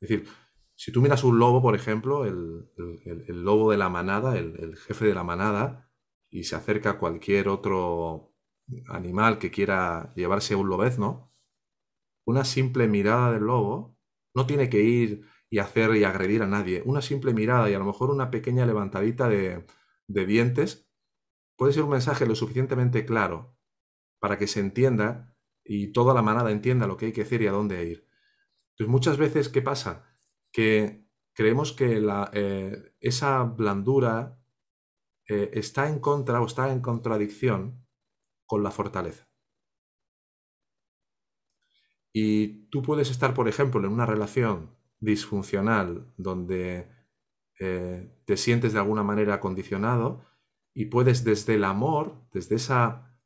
[0.00, 0.28] Es decir,
[0.74, 2.70] si tú miras un lobo, por ejemplo, el,
[3.44, 5.90] lobo de la manada, el, jefe de la manada,
[6.30, 8.34] y se acerca a cualquier otro
[8.88, 11.32] animal que quiera llevarse un lobezno,
[12.24, 13.97] una simple mirada del lobo
[14.38, 16.80] no tiene que ir y hacer y agredir a nadie.
[16.84, 19.66] Una simple mirada y a lo mejor una pequeña levantadita de,
[20.06, 20.88] dientes
[21.56, 23.56] puede ser un mensaje lo suficientemente claro
[24.20, 27.48] para que se entienda y toda la manada entienda lo que hay que hacer y
[27.48, 28.06] a dónde ir.
[28.70, 30.04] Entonces, muchas veces, ¿qué pasa?
[30.52, 32.00] Que creemos que
[32.32, 34.38] eh, esa blandura
[35.26, 37.84] eh, está en contra o está en contradicción
[38.46, 39.28] con la fortaleza.
[42.12, 46.88] Y tú puedes estar, por ejemplo, en una relación disfuncional donde
[47.60, 50.24] eh, te sientes de alguna manera condicionado
[50.74, 53.18] y puedes desde el amor, desde esa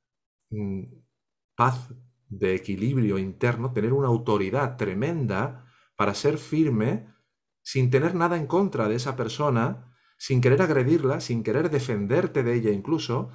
[0.51, 0.85] mm,
[1.55, 1.95] paz
[2.29, 7.13] de equilibrio interno, tener una autoridad tremenda para ser firme
[7.63, 12.55] sin tener nada en contra de esa persona, sin querer agredirla, sin querer defenderte de
[12.55, 13.31] ella incluso,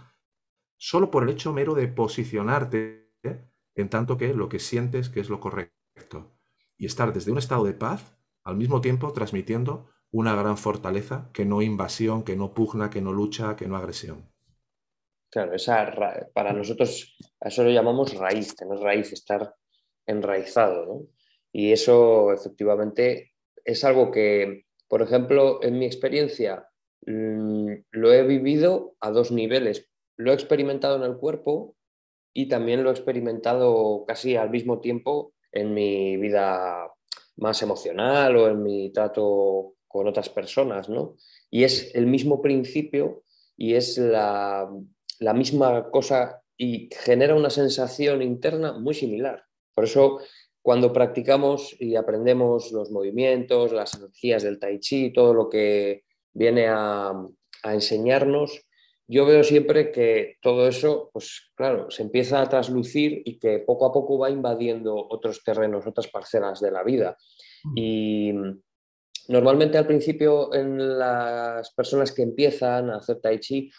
[0.77, 3.13] solo por el hecho mero de posicionarte
[3.77, 6.33] en tanto que lo que sientes que es lo correcto.
[6.77, 11.45] Y estar desde un estado de paz, al mismo tiempo transmitiendo una gran fortaleza, que
[11.45, 14.29] no invasión, que no pugna, que no lucha, que no agresión.
[15.29, 15.93] Claro, esa,
[16.33, 19.53] para nosotros eso lo llamamos raíz, tener raíz, estar
[20.05, 21.07] enraizado.
[21.51, 26.69] Y eso efectivamente es algo que por ejemplo, en mi experiencia,
[27.05, 29.89] mm, lo he vivido a dos niveles.
[30.15, 31.75] Lo he experimentado en el cuerpo
[32.37, 36.87] y también lo he experimentado casi al mismo tiempo en mi vida
[37.37, 41.15] más emocional o en mi trato con otras personas, ¿no?
[41.49, 43.23] Y es el mismo principio
[43.57, 44.69] y es la,
[45.33, 49.43] misma cosa y genera una sensación interna muy similar.
[49.73, 50.19] Por eso,
[50.61, 56.67] cuando practicamos y aprendemos los movimientos, las energías del tai chi, todo lo que viene
[56.67, 57.15] a
[57.63, 58.66] enseñarnos,
[59.07, 63.85] yo veo siempre que todo eso, pues claro, se empieza a traslucir y que poco
[63.85, 67.17] a poco va invadiendo otros terrenos, otras parcelas de la vida.
[67.63, 67.73] Mm.
[67.77, 68.33] Y
[69.29, 73.71] normalmente al principio en las personas que empiezan a hacer tai chi,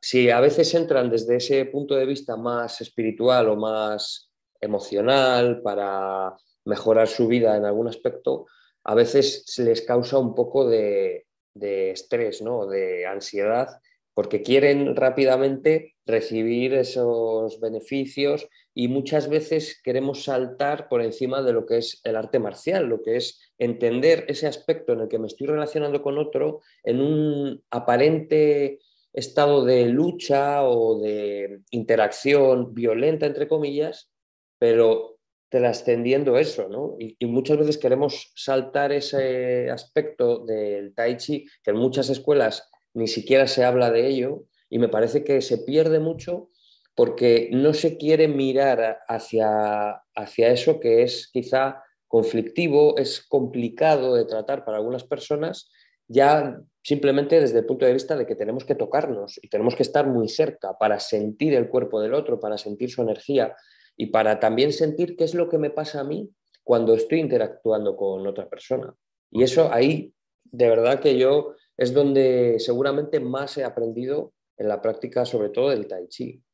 [0.00, 6.34] si a veces entran desde ese punto de vista más espiritual o más emocional para
[6.64, 8.46] mejorar su vida en algún aspecto,
[8.82, 12.66] a veces se les causa un poco de, de estrés, ¿no?
[12.66, 13.68] de ansiedad
[14.14, 21.66] porque quieren rápidamente recibir esos beneficios y muchas veces queremos saltar por encima de lo
[21.66, 25.26] que es el arte marcial, lo que es entender ese aspecto en el que me
[25.26, 28.78] estoy relacionando con otro en un aparente
[29.12, 34.10] estado de lucha o de interacción violenta, entre comillas,
[34.58, 36.96] pero trascendiendo eso, ¿no?
[36.98, 42.68] Y, y, muchas veces queremos saltar ese aspecto del tai chi, que en muchas escuelas
[42.94, 46.50] ni siquiera se habla de ello y me parece que se pierde mucho
[46.94, 54.24] porque no se quiere mirar hacia, hacia eso que es quizá conflictivo, es complicado de
[54.24, 55.70] tratar para algunas personas,
[56.06, 59.82] ya simplemente desde el punto de vista de que tenemos que tocarnos y tenemos que
[59.82, 63.56] estar muy cerca para sentir el cuerpo del otro, para sentir su energía
[63.96, 66.30] y para también sentir qué es lo que me pasa a mí
[66.62, 68.94] cuando estoy interactuando con otra persona.
[69.30, 70.14] Y eso ahí,
[70.44, 75.70] de verdad que yo es donde seguramente más he aprendido en la práctica, sobre todo
[75.70, 76.44] del tai chi.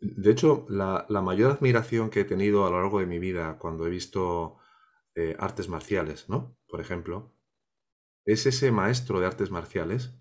[0.00, 3.86] De hecho, la, mayor admiración que he tenido a lo largo de mi vida cuando
[3.86, 4.56] he visto
[5.14, 6.56] eh, artes marciales, ¿no?
[6.68, 7.34] Por ejemplo,
[8.24, 10.14] es ese maestro de artes marciales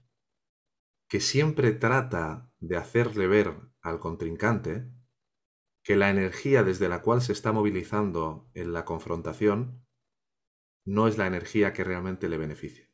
[1.08, 4.90] que siempre trata de hacerle ver al contrincante
[5.82, 9.86] que la energía desde la cual se está movilizando en la confrontación
[10.86, 12.89] no es la energía que realmente le beneficia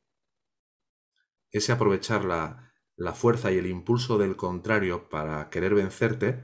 [1.51, 2.71] ese aprovechar la,
[3.13, 6.43] fuerza y el impulso del contrario para querer vencerte,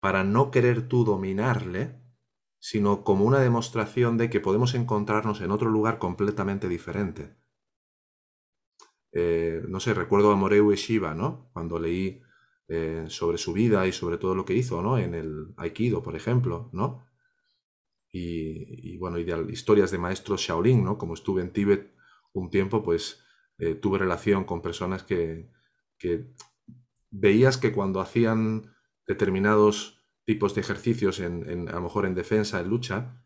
[0.00, 2.00] para no querer tú dominarle,
[2.58, 7.36] sino como una demostración de que podemos encontrarnos en otro lugar completamente diferente.
[9.12, 11.50] Eh, no sé, recuerdo a Moreu Shiva, ¿no?
[11.52, 12.22] Cuando leí
[12.68, 14.96] eh, sobre su vida y sobre todo lo que hizo, ¿no?
[14.96, 17.04] En el Aikido, por ejemplo, ¿no?
[18.12, 20.96] Y, bueno, historias de maestros Shaolin, ¿no?
[20.96, 21.92] Como estuve en Tíbet
[22.32, 23.24] un tiempo, pues
[23.60, 25.50] eh, tuve relación con personas que,
[27.10, 28.74] veías que cuando hacían
[29.06, 33.22] determinados tipos de ejercicios, en, a lo mejor en defensa, en lucha,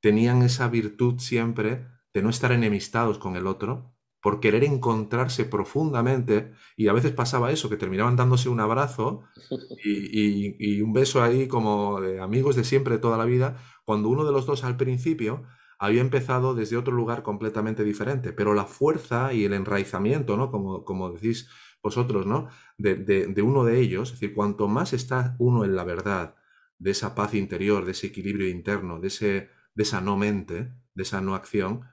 [0.00, 6.52] tenían esa virtud siempre de no estar enemistados con el otro, por querer encontrarse profundamente,
[6.76, 9.24] y a veces pasaba eso, que terminaban dándose un abrazo
[9.84, 14.08] y, y, un beso ahí como de amigos de siempre, de toda la vida, cuando
[14.08, 15.44] uno de los dos al principio
[15.78, 20.50] había empezado desde otro lugar completamente diferente, pero la fuerza y el enraizamiento, ¿no?
[20.50, 21.48] Como, como decís
[21.82, 22.48] vosotros, ¿no?
[22.76, 26.34] De, uno de ellos, es decir, cuanto más está uno en la verdad,
[26.78, 31.02] de esa paz interior, de ese equilibrio interno, de, ese, de esa no mente, de
[31.02, 31.84] esa no acción,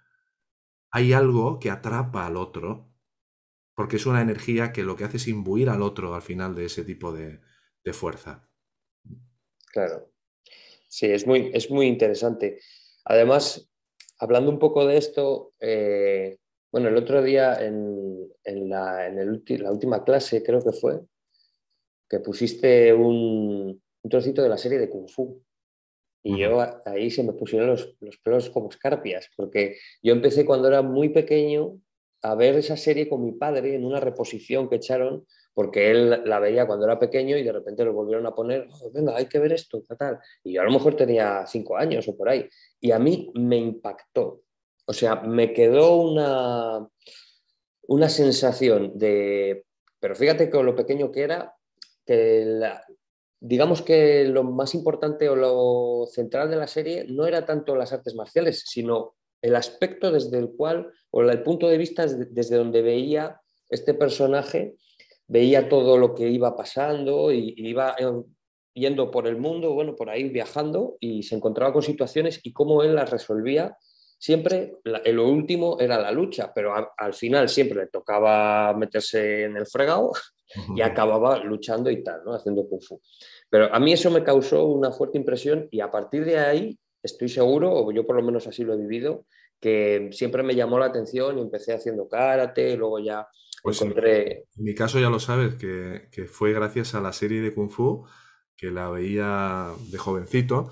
[0.91, 2.91] hay algo que atrapa al otro,
[3.75, 6.65] porque es una energía que lo que hace es imbuir al otro al final de
[6.65, 7.41] ese tipo de,
[7.83, 8.49] de fuerza.
[9.71, 10.09] Claro.
[10.87, 12.59] Sí, es muy, es muy interesante.
[13.03, 13.69] Además,
[14.19, 16.37] hablando un poco de esto, eh,
[16.71, 18.29] bueno, el otro día en,
[18.69, 19.09] la,
[19.71, 21.01] última clase, creo que fue,
[22.09, 25.41] que pusiste un, trocito de la serie de Kung Fu.
[26.21, 30.67] Y yo ahí se me pusieron los, los, pelos como escarpias, porque yo empecé cuando
[30.67, 31.79] era muy pequeño
[32.23, 35.25] a ver esa serie con mi padre en una reposición que echaron,
[35.55, 39.15] porque él la veía cuando era pequeño y de repente lo volvieron a poner, venga,
[39.15, 40.19] hay que ver esto, tal.
[40.43, 42.47] Y yo a lo mejor tenía cinco años o por ahí.
[42.81, 44.41] Y a mí me impactó.
[44.85, 46.85] O sea, me quedó una,
[47.87, 49.63] una sensación de,
[49.97, 51.55] pero fíjate con lo pequeño que era,
[52.05, 52.59] que
[53.39, 57.93] digamos que lo más importante o lo central de la serie no era tanto las
[57.93, 62.81] artes marciales, sino el aspecto desde el cual, o el punto de vista desde donde
[62.81, 63.39] veía
[63.69, 64.75] este personaje,
[65.27, 68.05] veía todo lo que iba pasando y, iba eh,
[68.73, 72.83] yendo por el mundo, bueno, por ahí viajando y se encontraba con situaciones y cómo
[72.83, 73.77] él las resolvía
[74.17, 79.57] siempre en lo último era la lucha, pero al final siempre le tocaba meterse en
[79.57, 80.13] el fregado
[80.75, 82.33] y acababa luchando y tal, ¿no?
[82.33, 83.01] haciendo kung fu.
[83.49, 87.29] Pero a mí eso me causó una fuerte impresión y a partir de ahí estoy
[87.29, 89.25] seguro, o yo por lo menos así lo he vivido,
[89.59, 93.27] que siempre me llamó la atención y empecé haciendo karate, luego ya
[93.65, 94.45] pues encontré...
[94.55, 97.71] En mi caso ya lo sabes, que, que fue gracias a la serie de kung
[97.71, 98.05] fu
[98.55, 100.71] que la veía de jovencito,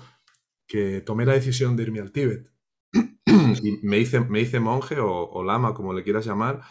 [0.66, 2.52] que tomé la decisión de irme al Tíbet.
[3.62, 6.62] Y me hice, me hice monje o, lama, como le quieras llamar,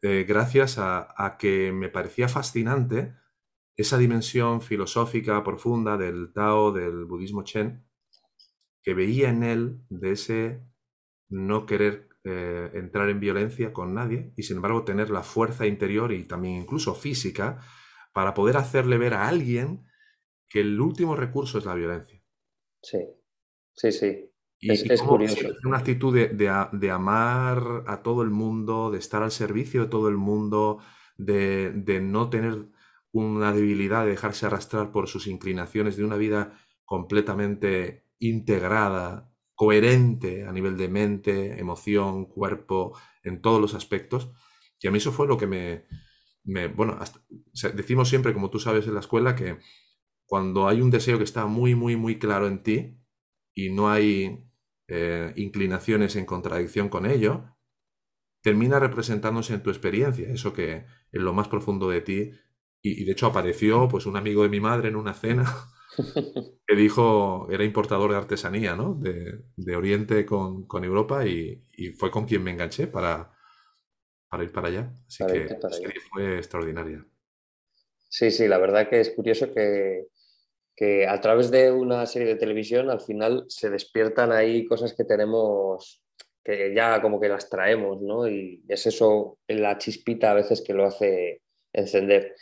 [0.00, 3.14] eh, gracias a, que me parecía fascinante
[3.76, 7.84] esa dimensión filosófica profunda del Tao, del budismo Chen,
[8.82, 10.62] que veía en él de ese
[11.28, 16.12] no querer eh, entrar en violencia con nadie y sin embargo tener la fuerza interior
[16.12, 17.58] y también incluso física
[18.12, 19.86] para poder hacerle ver a alguien
[20.46, 22.22] que el último recurso es la violencia.
[22.82, 22.98] Sí,
[23.72, 24.30] sí, sí.
[24.60, 25.48] Y, es, curioso.
[25.64, 30.18] Una actitud de, amar a todo el mundo, de estar al servicio de todo el
[30.18, 30.80] mundo,
[31.16, 32.66] de, no tener
[33.10, 39.27] una debilidad, de dejarse arrastrar por sus inclinaciones, de una vida completamente integrada,
[39.58, 44.30] coherente a nivel de mente, emoción, cuerpo, en todos los aspectos.
[44.80, 45.84] Y a mí eso fue lo que me...
[46.76, 46.96] bueno,
[47.74, 49.58] decimos siempre, como tú sabes en la escuela, que
[50.26, 53.00] cuando hay un deseo que está muy, muy, muy claro en ti
[53.52, 54.48] y no hay
[54.86, 57.56] eh, inclinaciones en contradicción con ello,
[58.40, 62.30] termina representándose en tu experiencia, eso que en lo más profundo de ti,
[62.80, 65.52] y, de hecho apareció pues un amigo de mi madre en una cena
[66.66, 68.94] que dijo, era importador de artesanía, ¿no?
[68.94, 71.62] De, Oriente con, Europa y,
[71.96, 73.32] fue con quien me enganché para,
[74.28, 74.92] para ir para allá.
[75.06, 77.04] Así que fue extraordinaria.
[78.08, 80.06] Sí, sí, la verdad que es curioso que,
[80.74, 85.04] que a través de una serie de televisión al final se despiertan ahí cosas que
[85.04, 86.02] tenemos
[86.48, 88.26] que ya como que las traemos, ¿no?
[88.26, 91.42] Y es eso, la chispita a veces que lo hace
[91.74, 92.34] encender.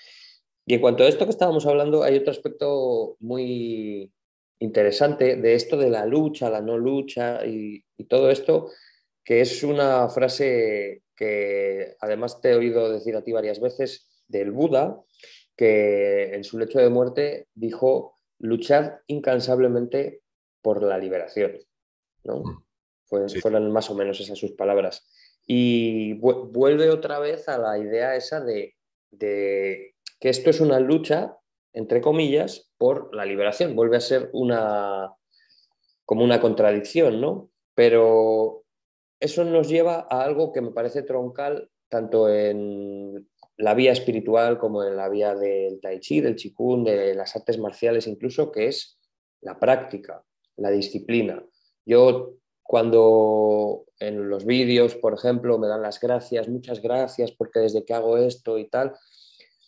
[0.66, 4.12] Y en cuanto a esto que estábamos hablando, hay otro aspecto muy
[4.58, 8.70] interesante de esto de la lucha, la no lucha y, y todo esto,
[9.24, 14.50] que es una frase que además te he oído decir a ti varias veces del
[14.50, 15.00] Buda,
[15.56, 20.20] que en su lecho de muerte dijo luchar incansablemente
[20.60, 21.58] por la liberación.
[22.24, 22.40] ¿no?
[22.40, 22.66] Mm.
[23.40, 25.06] Fueron más o menos esas sus palabras.
[25.46, 28.74] Y vuelve otra vez a la idea esa de,
[30.20, 31.36] que esto es una lucha,
[31.72, 33.76] entre comillas, por la liberación.
[33.76, 35.14] Vuelve a ser una
[36.04, 37.50] como una contradicción, ¿no?
[37.74, 38.64] Pero
[39.20, 44.84] eso nos lleva a algo que me parece troncal tanto en la vía espiritual como
[44.84, 48.98] en la vía del tai chi, del qigong, de las artes marciales incluso, que es
[49.40, 50.24] la práctica,
[50.56, 51.44] la disciplina.
[51.84, 57.84] Yo cuando en los vídeos, por ejemplo, me dan las gracias, muchas gracias porque desde
[57.84, 58.94] que hago esto y tal,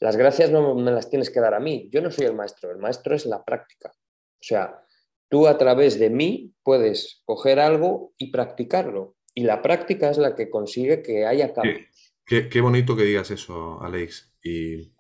[0.01, 1.88] las gracias no me las tienes que dar a mí.
[1.92, 3.90] Yo no soy el maestro, el maestro es la práctica.
[3.90, 4.84] O sea,
[5.28, 9.16] tú a través de mí puedes coger algo y practicarlo.
[9.34, 11.78] Y la práctica es la que consigue que haya cambio.
[12.24, 14.36] Qué, bonito que digas eso, Alex.
[14.42, 14.92] Y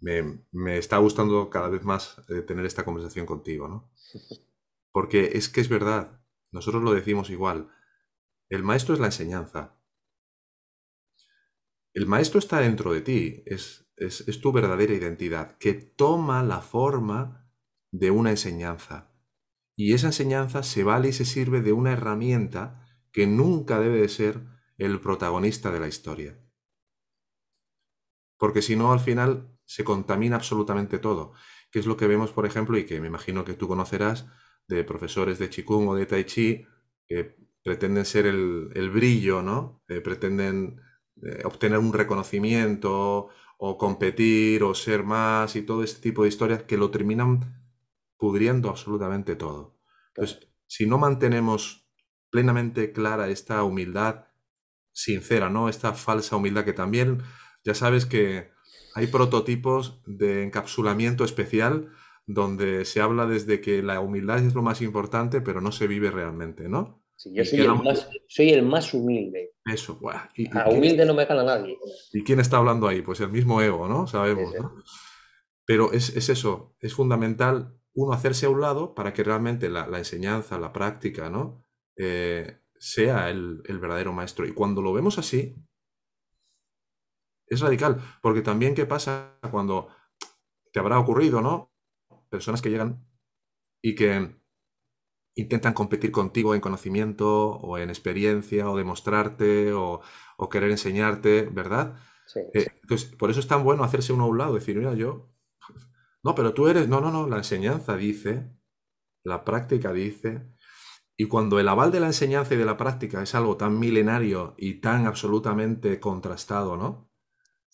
[0.00, 3.90] me, está gustando cada vez más eh, tener esta conversación contigo, ¿no?
[4.92, 6.20] Porque es que es verdad,
[6.50, 7.70] nosotros lo decimos igual.
[8.48, 9.78] El maestro es la enseñanza.
[11.94, 17.48] El maestro está dentro de ti, es, es tu verdadera identidad, que toma la forma
[17.90, 19.12] de una enseñanza.
[19.76, 24.08] Y esa enseñanza se vale y se sirve de una herramienta que nunca debe de
[24.08, 24.40] ser
[24.78, 26.42] el protagonista de la historia
[28.42, 31.32] porque si no, al final se contamina absolutamente todo,
[31.70, 34.26] que es lo que vemos, por ejemplo, y que me imagino que tú conocerás,
[34.66, 36.66] de profesores de Qigong o de Tai Chi,
[37.06, 39.84] que pretenden ser el, brillo, ¿no?
[39.86, 40.80] Eh, pretenden
[41.22, 43.28] eh, obtener un reconocimiento
[43.64, 47.62] o competir o ser más y todo este tipo de historias que lo terminan
[48.16, 49.78] pudriendo absolutamente todo.
[50.08, 51.88] Entonces, si no mantenemos
[52.28, 54.26] plenamente clara esta humildad
[54.90, 55.68] sincera, ¿no?
[55.68, 57.22] Esta falsa humildad que también
[57.62, 58.50] ya sabes que
[58.96, 61.92] hay prototipos de encapsulamiento especial
[62.26, 66.10] donde se habla desde que la humildad es lo más importante, pero no se vive
[66.10, 67.01] realmente, ¿no?
[67.22, 67.60] Sí, yo soy
[68.50, 69.52] el, más, humilde.
[69.64, 70.20] Eso, bueno.
[70.54, 71.78] A humilde no me gana nadie.
[72.12, 73.00] ¿Y quién está hablando ahí?
[73.00, 74.08] Pues el mismo ego, ¿no?
[74.08, 74.74] Sabemos, ¿no?
[75.64, 80.58] Pero es, eso, es fundamental uno hacerse a un lado para que realmente la, enseñanza,
[80.58, 81.64] la práctica, ¿no?
[81.96, 84.44] Eh, sea el, el verdadero maestro.
[84.44, 85.54] Y cuando lo vemos así,
[87.46, 89.90] es radical, porque también qué pasa cuando
[90.72, 91.70] te habrá ocurrido, ¿no?
[92.28, 93.06] Personas que llegan
[93.80, 94.41] y que
[95.34, 100.00] intentan competir contigo en conocimiento o en experiencia o demostrarte o,
[100.50, 101.96] querer enseñarte, ¿verdad?
[102.26, 102.40] Sí.
[102.52, 105.30] Eh, entonces, por eso es tan bueno hacerse uno a un lado, decir, mira, yo,
[106.24, 108.50] no, pero tú eres, no, no, no, la enseñanza dice,
[109.22, 110.52] la práctica dice,
[111.16, 114.54] y cuando el aval de la enseñanza y de la práctica es algo tan milenario
[114.58, 117.12] y tan absolutamente contrastado, ¿no?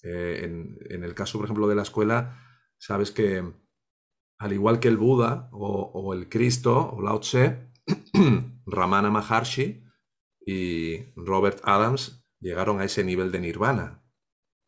[0.03, 2.39] Eh, en, el caso, por ejemplo, de la escuela,
[2.77, 3.43] sabes que
[4.39, 7.73] al igual que el Buda o, el Cristo o Lao Tse,
[8.67, 9.85] Ramana Maharshi
[10.47, 14.05] y Robert Adams llegaron a ese nivel de nirvana,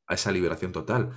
[0.06, 1.12] a esa liberación total.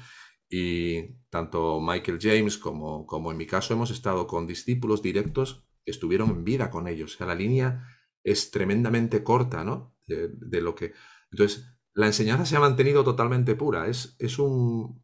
[0.49, 5.91] Y tanto Michael James como, como en mi caso hemos estado con discípulos directos que
[5.91, 7.15] estuvieron en vida con ellos.
[7.15, 7.87] O sea, la línea
[8.23, 9.95] es tremendamente corta, ¿no?
[10.05, 10.93] De, lo que...
[11.31, 13.87] Entonces, la enseñanza se ha mantenido totalmente pura.
[13.87, 15.03] Es, es, un,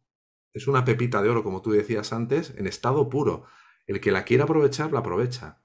[0.52, 3.44] es una pepita de oro, como tú decías antes, en estado puro.
[3.86, 5.62] El que la quiera aprovechar, la aprovecha.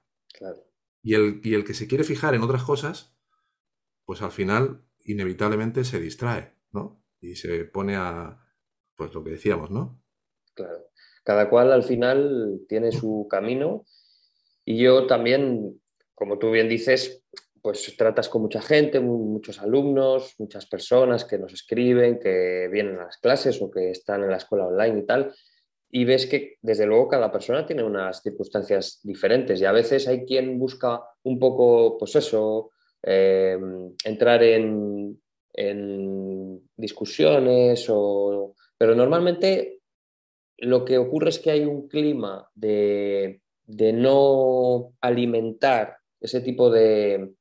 [1.02, 3.16] Y, el, y el que se quiere fijar en otras cosas,
[4.04, 7.02] pues al final, inevitablemente se distrae, ¿no?
[7.20, 8.40] Y se pone a,
[8.96, 10.02] pues lo que decíamos, ¿no?
[10.54, 10.90] Claro.
[11.24, 13.84] Cada cual al final tiene su camino
[14.64, 15.80] y yo también,
[16.14, 17.24] como tú bien dices,
[17.66, 23.06] pues tratas con mucha gente, muchos alumnos, muchas personas que nos escriben, que vienen a
[23.06, 25.34] las clases o que están en la escuela online y tal,
[25.90, 30.24] y ves que desde luego cada persona tiene unas circunstancias diferentes y a veces hay
[30.24, 32.70] quien busca un poco, pues eso,
[33.02, 33.58] eh,
[34.04, 35.20] entrar en,
[36.76, 38.54] discusiones, o...
[38.78, 39.80] pero normalmente
[40.58, 47.32] lo que ocurre es que hay un clima de de no alimentar ese tipo de,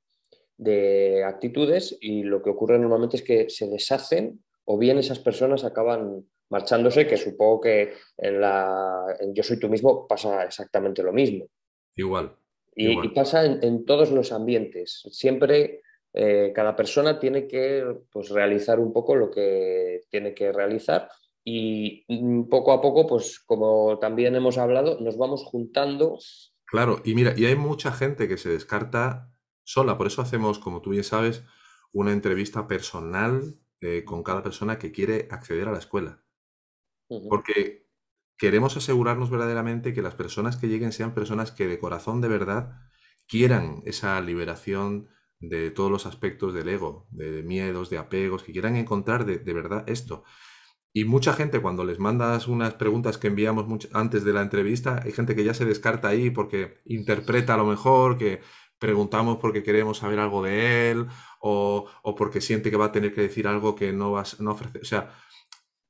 [1.25, 6.25] actitudes y lo que ocurre normalmente es que se deshacen o bien esas personas acaban
[6.49, 11.47] marchándose, que supongo que en, la, Yo Soy Tú mismo pasa exactamente lo mismo.
[11.95, 12.35] Igual.
[12.75, 15.03] Y, pasa en, todos los ambientes.
[15.11, 15.81] Siempre
[16.13, 21.09] eh, cada persona tiene que pues, realizar un poco lo que tiene que realizar
[21.43, 26.17] y mm, poco a poco, pues como también hemos hablado, nos vamos juntando.
[26.65, 29.29] Claro, y mira, y hay mucha gente que se descarta
[29.65, 31.43] sola, por eso hacemos, como tú bien sabes,
[31.91, 36.23] una entrevista personal eh, con cada persona que quiere acceder a la escuela.
[37.29, 37.87] Porque
[38.37, 42.79] queremos asegurarnos verdaderamente que las personas que lleguen sean personas que de corazón de verdad
[43.27, 45.09] quieran esa liberación
[45.39, 49.83] de todos los aspectos del ego, de miedos, de apegos, que quieran encontrar de verdad
[49.87, 50.23] esto.
[50.97, 55.11] Y mucha gente cuando les mandas unas preguntas que enviamos antes de la entrevista, hay
[55.11, 58.39] gente que ya se descarta ahí porque interpreta a lo mejor, que
[58.79, 61.07] preguntamos porque queremos saber algo de él
[61.39, 64.79] o, porque siente que va a tener que decir algo que no, va, no ofrece.
[64.79, 65.13] O sea,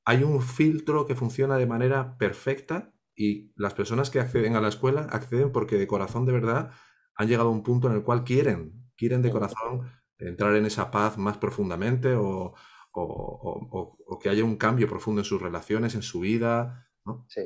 [0.04, 4.68] hay un filtro que funciona de manera perfecta y las personas que acceden a la
[4.68, 6.70] escuela acceden porque de corazón de verdad
[7.14, 10.90] han llegado a un punto en el cual quieren, quieren de corazón entrar en esa
[10.90, 12.54] paz más profundamente o,
[12.92, 16.88] o, que haya un cambio profundo en sus relaciones, en su vida.
[17.28, 17.42] Sí.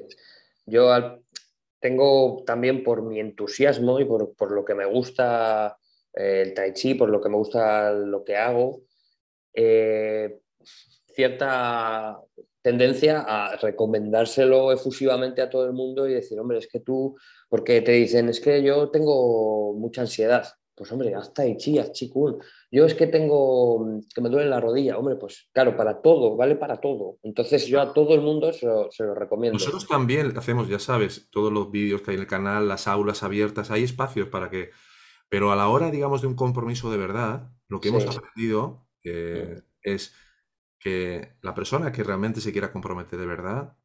[0.67, 0.89] Yo
[1.81, 5.77] tengo también por mi entusiasmo y por, lo que me gusta
[6.15, 8.83] eh, el tai chi, por lo que me gusta lo que hago,
[9.55, 10.41] eh,
[11.15, 12.21] cierta
[12.63, 17.17] tendencia a recomendárselo efusivamente a todo el mundo y decir, hombre, es que tú,
[17.49, 20.47] porque te dicen, es que yo tengo mucha ansiedad.
[20.81, 21.93] Pues hombre, haz tai chi, haz.
[22.71, 24.97] Yo es que tengo, que me duele la rodilla.
[24.97, 27.19] Hombre, pues claro, para todo, vale para todo.
[27.23, 29.59] Entonces yo a todo el mundo se lo, recomiendo.
[29.59, 33.23] Nosotros también hacemos, ya sabes, todos los vídeos que hay en el canal, las aulas
[33.23, 34.71] abiertas, hay espacios para que...
[35.29, 39.61] Pero a la hora, digamos, de un compromiso de verdad, lo que hemos aprendido eh,
[39.83, 40.15] es
[40.79, 43.77] que la persona que realmente se quiera comprometer de verdad,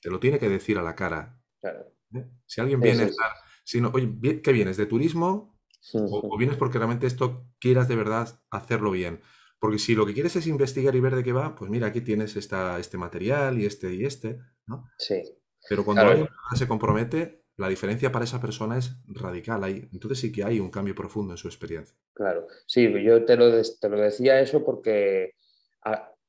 [0.00, 1.42] te lo tiene que decir a la cara.
[1.64, 2.28] ¿Eh?
[2.46, 3.32] Si alguien viene a estar...
[3.64, 4.76] Si no, oye, ¿qué vienes?
[4.76, 5.57] ¿De turismo?
[5.94, 9.20] O, vienes porque realmente esto quieras de verdad hacerlo bien.
[9.58, 12.00] Porque si lo que quieres es investigar y ver de qué va, pues mira, aquí
[12.00, 14.88] tienes esta, este material y este y este, ¿no?
[14.98, 15.22] Sí.
[15.68, 19.64] Pero cuando alguien se compromete, la diferencia para esa persona es radical.
[19.64, 21.96] Ahí, entonces sí que hay un cambio profundo en su experiencia.
[22.14, 25.34] Claro, sí, yo te lo, te lo decía eso porque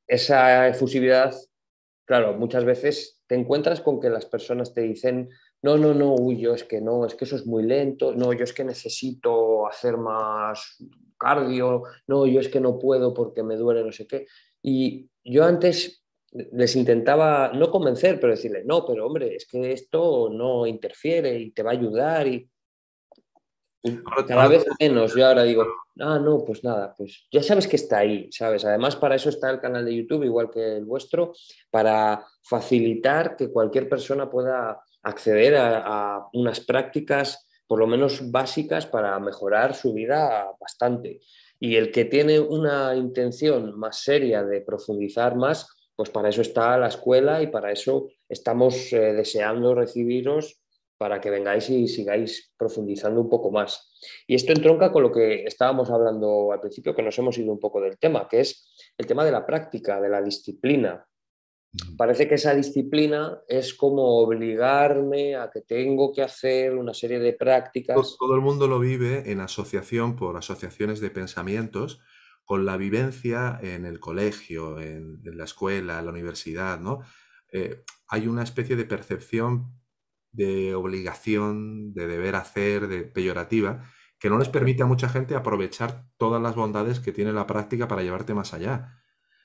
[0.07, 1.36] esa efusividad,
[2.05, 5.30] claro, muchas veces te encuentras con que las personas te dicen
[5.62, 8.32] no, no, no, uy, yo es que no, es que eso es muy lento, no,
[8.34, 10.78] yo es que necesito hacer más
[11.17, 14.28] cardio, no, yo es que no puedo porque me duele no sé qué.
[14.61, 20.30] Y yo antes les intentaba no convencer, pero decirle, no, pero hombre, es que esto
[20.30, 22.49] no interfiere y te va a ayudar y
[24.28, 25.15] cada vez menos.
[25.15, 25.65] Yo ahora digo,
[25.99, 28.65] ah, no, pues nada, pues ya sabes que está ahí, ¿sabes?
[28.65, 31.34] Además, para eso está el canal de YouTube, igual que el vuestro,
[31.70, 39.20] para facilitar que cualquier persona pueda acceder a, unas prácticas por lo menos básicas para
[39.20, 41.20] mejorar su vida bastante.
[41.59, 46.80] Y el que tiene una intención más seria de profundizar más, pues para eso está
[46.80, 50.59] la escuela y para eso estamos eh, deseando recibiros
[50.97, 53.93] para que vengáis y sigáis profundizando un poco más.
[54.26, 57.59] Y esto entronca con lo que estábamos hablando al principio, que nos hemos ido un
[57.59, 61.05] poco del tema, que es el tema de la práctica, de la disciplina.
[61.97, 67.34] Parece que esa disciplina es como obligarme a que tengo que hacer una serie de
[67.34, 68.17] prácticas.
[68.17, 72.01] Todo el mundo lo vive en asociación por asociaciones de pensamientos
[72.43, 77.01] con la vivencia en el colegio, en, la escuela, en la universidad, ¿no?
[77.51, 79.80] Eh, hay una especie de percepción
[80.32, 83.84] de obligación, de deber hacer, de peyorativa,
[84.17, 87.88] que no les permite a mucha gente aprovechar todas las bondades que tiene la práctica
[87.88, 88.99] para llevarte más allá.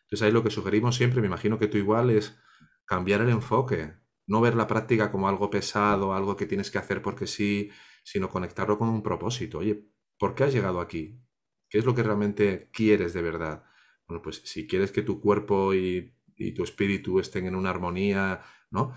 [0.05, 2.38] Entonces ahí lo que sugerimos siempre, me imagino que tú igual, es
[2.84, 3.94] cambiar el enfoque,
[4.26, 7.70] no ver la práctica como algo pesado, algo que tienes que hacer porque sí,
[8.05, 9.59] sino conectarlo con un propósito.
[9.59, 9.86] Oye,
[10.18, 11.20] ¿por qué has llegado aquí?
[11.68, 13.64] ¿Qué es lo que realmente quieres de verdad?
[14.07, 18.42] Bueno, pues si quieres que tu cuerpo y, y tu espíritu estén en una armonía,
[18.70, 18.94] ¿no?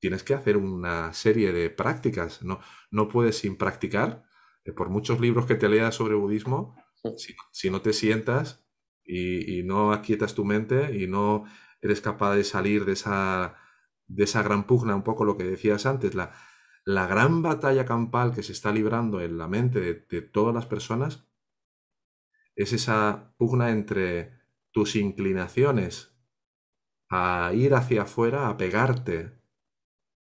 [0.00, 2.42] tienes que hacer una serie de prácticas.
[2.42, 2.60] No,
[2.90, 4.24] no puedes sin practicar,
[4.76, 6.76] por muchos libros que te leas sobre budismo,
[7.52, 8.66] si, no te sientas
[9.04, 11.44] y, no aquietas tu mente y no
[11.80, 13.56] eres capaz de salir de esa,
[14.06, 16.32] de esa gran pugna, un poco lo que decías antes, la,
[16.84, 20.66] la gran batalla campal que se está librando en la mente de, de todas las
[20.66, 21.26] personas,
[22.56, 24.38] es esa pugna entre
[24.72, 26.14] tus inclinaciones
[27.08, 29.40] a ir hacia afuera, a pegarte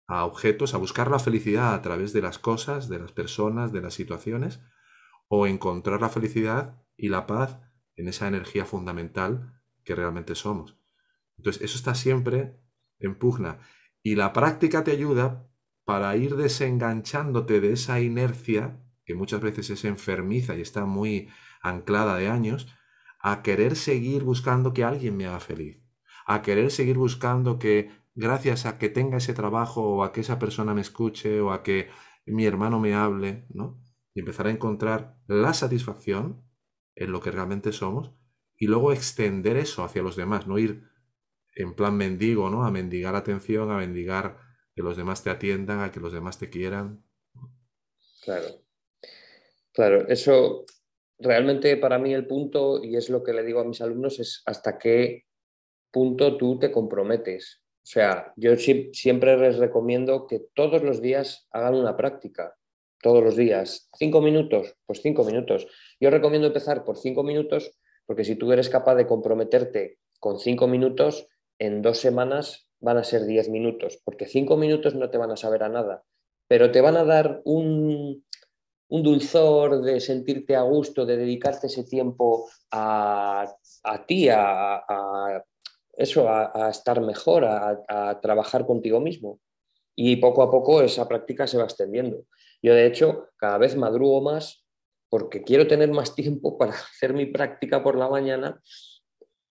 [0.08, 3.82] a objetos, a buscar la felicidad a través de las cosas, de las personas, de
[3.82, 4.60] las situaciones,
[5.28, 7.60] o encontrar la felicidad y la paz
[8.00, 10.78] en esa energía fundamental que realmente somos.
[11.38, 12.56] Entonces, eso está siempre
[12.98, 13.60] en pugna.
[14.02, 15.48] Y la práctica te ayuda
[15.84, 21.30] para ir desenganchándote de esa inercia, que muchas veces es enfermiza y está muy
[21.62, 22.74] anclada de años,
[23.22, 25.84] a querer seguir buscando que alguien me haga feliz,
[26.26, 30.40] a querer seguir buscando que gracias a que tenga ese trabajo o a que esa
[30.40, 31.90] persona me escuche o a que
[32.26, 33.82] mi hermano me hable, ¿no?
[34.14, 36.49] Y empezar a encontrar la satisfacción
[37.00, 38.12] en lo que realmente somos
[38.58, 40.84] y luego extender eso hacia los demás, no ir
[41.56, 42.66] en plan mendigo, ¿no?
[42.66, 44.38] A mendigar atención, a mendigar
[44.76, 47.04] que los demás te atiendan, a que los demás te quieran.
[48.24, 48.48] Claro.
[49.74, 50.66] Claro, eso
[51.18, 54.44] realmente para mí el punto, y es lo que le digo a mis alumnos, es
[54.46, 55.26] hasta qué
[55.92, 61.74] punto tú te comprometes o sea, yo siempre les recomiendo que todos los días hagan
[61.74, 62.56] una práctica,
[63.02, 63.90] todos los días.
[63.98, 64.76] ¿Cinco minutos?
[64.86, 65.68] Pues cinco minutos.
[66.00, 67.72] Yo recomiendo empezar por cinco minutos
[68.10, 71.28] porque si tú eres capaz de comprometerte con cinco minutos,
[71.60, 75.38] en dos semanas van a ser diez minutos, porque cinco minutos no te van a
[75.38, 76.04] saber a nada,
[76.48, 78.26] pero te van a dar un,
[78.90, 83.46] dulzor de sentirte a gusto, de dedicarte ese tiempo a,
[84.08, 84.84] ti, a,
[85.94, 89.40] eso, a, estar mejor, a, trabajar contigo mismo.
[89.96, 92.24] Y poco a poco esa práctica se va extendiendo.
[92.62, 94.66] Yo, de hecho, cada vez madrugo más
[95.10, 98.60] porque quiero tener más tiempo para hacer mi práctica por la mañana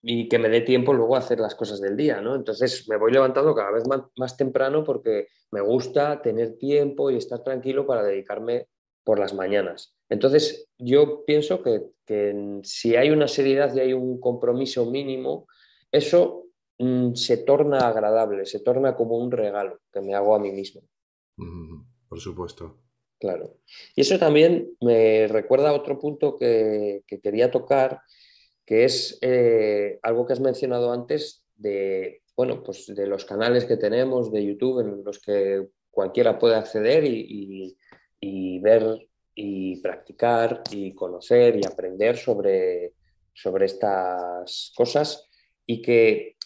[0.01, 2.37] y que me dé tiempo luego a hacer las cosas del día, ¿no?
[2.37, 3.83] Entonces me voy levantando cada vez
[4.17, 8.69] más, temprano porque me gusta tener tiempo y estar tranquilo para dedicarme
[9.03, 9.97] por las mañanas.
[10.09, 15.49] Entonces yo pienso que, que si hay una seriedad y hay un compromiso mínimo,
[15.91, 16.45] eso
[16.79, 20.83] mm, se torna agradable, se torna como un regalo que me hago a mí mismo.
[22.09, 22.88] por supuesto.
[23.19, 23.57] Claro.
[23.97, 28.01] Y eso también me recuerda a otro punto que, quería tocar,
[28.65, 33.77] que es eh, algo que has mencionado antes de, bueno, pues de los canales que
[33.77, 37.77] tenemos de YouTube en los que cualquiera puede acceder y,
[38.21, 39.09] y ver
[39.41, 42.95] y practicar y conocer y aprender sobre,
[43.33, 45.29] sobre estas cosas
[45.65, 46.38] y que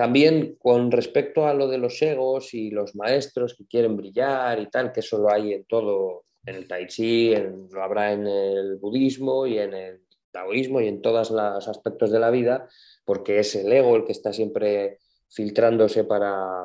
[0.00, 4.70] también con respecto a lo de los egos y los maestros que quieren brillar y
[4.70, 8.76] tal, que eso lo hay en todo, en el tai chi, lo habrá en el
[8.76, 12.66] budismo y en el taoísmo y en todos los aspectos de la vida,
[13.04, 16.64] porque es el ego el que está siempre filtrándose para,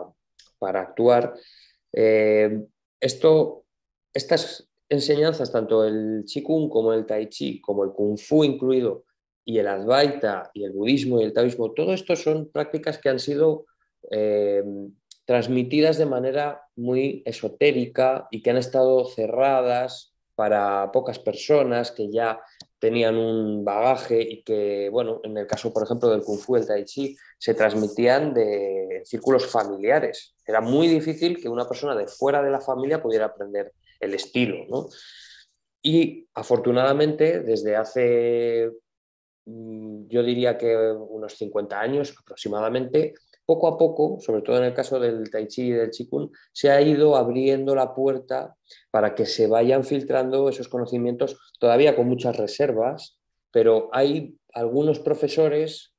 [0.61, 1.33] actuar.
[1.91, 2.57] Eh,
[3.01, 3.65] esto,
[4.13, 9.03] estas enseñanzas, tanto el Qigong como el Tai Chi, como el Kung Fu incluido,
[9.45, 13.19] y el Advaita y el budismo y el taoísmo, todo esto son prácticas que han
[13.19, 13.65] sido
[14.11, 14.63] eh,
[15.25, 22.41] transmitidas de manera muy esotérica y que han estado cerradas para pocas personas que ya
[22.79, 26.67] tenían un bagaje y que, bueno, en el caso, por ejemplo, del Kung Fu, el
[26.67, 30.35] Tai Chi, se transmitían de círculos familiares.
[30.45, 34.65] Era muy difícil que una persona de fuera de la familia pudiera aprender el estilo.
[34.69, 34.89] ¿no?
[35.81, 38.71] Y afortunadamente, desde hace,
[39.45, 43.13] yo diría que unos 50 años aproximadamente,
[43.45, 46.71] poco a poco, sobre todo en el caso del tai chi y del qigong, se
[46.71, 48.55] ha ido abriendo la puerta
[48.89, 53.19] para que se vayan filtrando esos conocimientos, todavía con muchas reservas,
[53.51, 55.93] pero hay algunos profesores,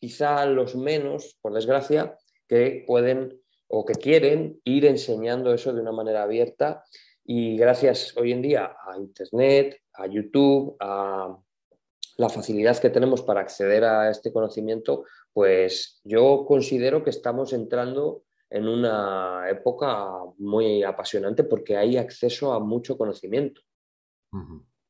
[0.00, 2.16] quizá los menos, por desgracia,
[2.48, 6.84] que pueden o que quieren ir enseñando eso de una manera abierta.
[7.24, 11.38] Y gracias hoy en día a Internet, a YouTube, a
[12.18, 18.24] la facilidad que tenemos para acceder a este conocimiento, pues yo considero que estamos entrando
[18.50, 20.08] en una época
[20.38, 23.62] muy apasionante porque hay acceso a mucho conocimiento.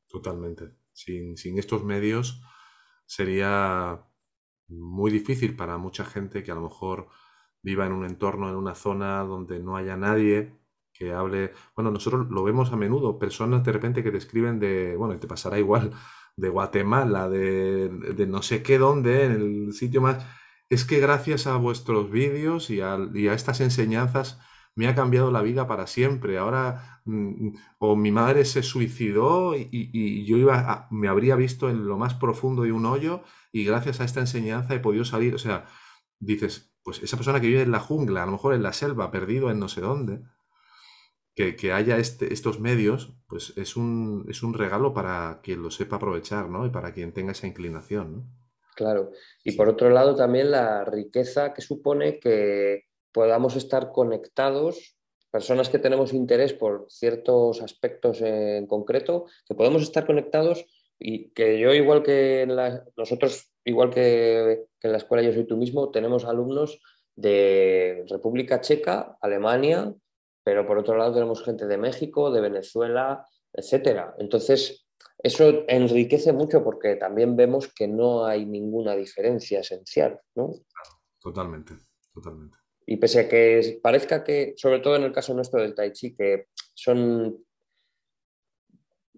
[0.08, 0.72] Totalmente.
[0.92, 2.40] Sin, sin, estos medios
[3.04, 4.02] sería
[4.68, 7.08] muy difícil para mucha gente que a lo mejor
[7.62, 10.58] viva en un entorno, en una zona donde no haya nadie
[10.94, 14.96] que hable, bueno, nosotros lo vemos a menudo, personas de repente que te escriben de,
[14.96, 15.92] bueno, te pasará igual,
[16.38, 20.24] de Guatemala, de, no sé qué dónde, en el sitio más,
[20.70, 24.38] es que gracias a vuestros vídeos y a, a estas enseñanzas
[24.76, 26.38] me ha cambiado la vida para siempre.
[26.38, 31.98] Ahora, mm, o mi madre se suicidó y, yo iba me habría visto en lo
[31.98, 33.22] más profundo de un hoyo
[33.52, 35.34] y gracias a esta enseñanza he podido salir.
[35.34, 35.66] O sea,
[36.20, 39.10] dices, pues esa persona que vive en la jungla, a lo mejor en la selva,
[39.10, 40.22] perdido en no sé dónde,
[41.38, 45.96] que, haya este, estos medios, pues es un, es un regalo para quien lo sepa
[45.96, 46.66] aprovechar, ¿no?
[46.66, 48.24] Y para quien tenga esa inclinación, ¿no?
[48.74, 49.12] Claro.
[49.44, 54.96] Y por otro lado también la riqueza que supone que podamos estar conectados,
[55.30, 60.64] personas que tenemos interés por ciertos aspectos en concreto, que podemos estar conectados
[60.98, 62.46] y que yo igual que
[62.96, 66.80] nosotros, igual que, que en la escuela Yo Soy Tú Mismo, tenemos alumnos
[67.14, 69.94] de República Checa, Alemania,
[70.48, 73.22] pero por otro lado tenemos gente de México, de Venezuela,
[73.52, 74.14] etcétera.
[74.16, 74.86] Entonces,
[75.18, 80.54] eso enriquece mucho porque también vemos que no hay ninguna diferencia esencial, ¿no?
[81.20, 81.74] Totalmente,
[82.14, 82.56] totalmente.
[82.86, 86.16] Y pese a que parezca que, sobre todo en el caso nuestro del Tai Chi,
[86.16, 87.44] que son...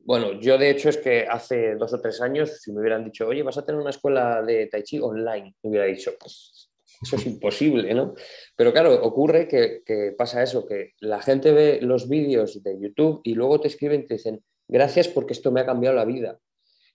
[0.02, 3.28] Bueno, yo de hecho es que hace dos o tres años, si me hubieran dicho,
[3.28, 6.69] oye, vas a tener una escuela de Tai Chi online, me hubiera dicho, pues
[7.00, 8.14] eso es imposible, ¿no?
[8.56, 13.34] Pero claro, ocurre que, pasa eso, que la gente ve los vídeos de YouTube y
[13.34, 16.38] luego te escriben y te dicen, gracias porque esto me ha cambiado la vida.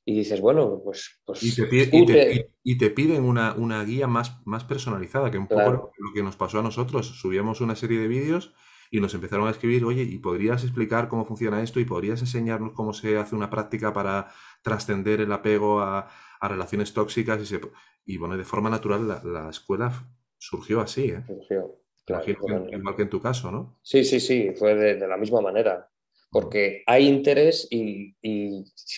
[0.07, 1.19] Y dices, bueno, pues...
[1.25, 6.35] pues y, te piden una, guía más, más personalizada, que un poco lo que nos
[6.35, 7.07] pasó a nosotros.
[7.19, 8.53] Subíamos una serie de vídeos
[8.91, 11.79] y nos empezaron a escribir, oye, ¿y podrías explicar cómo funciona esto?
[11.79, 14.31] ¿Y podrías enseñarnos cómo se hace una práctica para
[14.61, 16.07] trascender el apego a,
[16.41, 17.51] relaciones tóxicas?
[17.51, 19.91] Y, y, bueno, de forma natural la, escuela
[20.37, 21.23] surgió así, ¿eh?
[21.25, 22.23] Surgió, claro.
[22.27, 23.79] igual que en tu caso, ¿no?
[23.81, 25.89] Sí, sí, sí, fue de, la misma manera.
[26.31, 28.15] Porque hay interés y,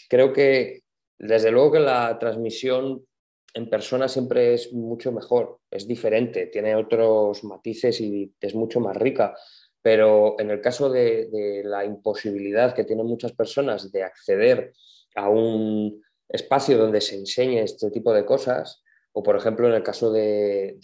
[0.10, 0.84] creo que,
[1.20, 3.06] desde luego que la transmisión
[3.54, 8.96] en persona siempre es mucho mejor, es diferente, tiene otros matices y es mucho más
[8.96, 9.36] rica.
[9.82, 14.74] Pero en el caso de, la imposibilidad que tienen muchas personas de acceder
[15.16, 19.84] a un espacio donde se enseñe este tipo de cosas, o por ejemplo en el
[19.84, 20.78] caso de,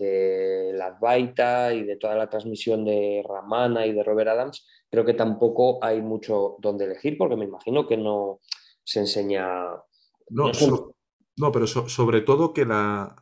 [0.74, 5.14] la Advaita y de toda la transmisión de Ramana y de Robert Adams, creo que
[5.14, 8.40] tampoco hay mucho donde elegir porque me imagino que no
[8.84, 9.68] se enseña...
[10.30, 13.16] No, pero sobre todo que la,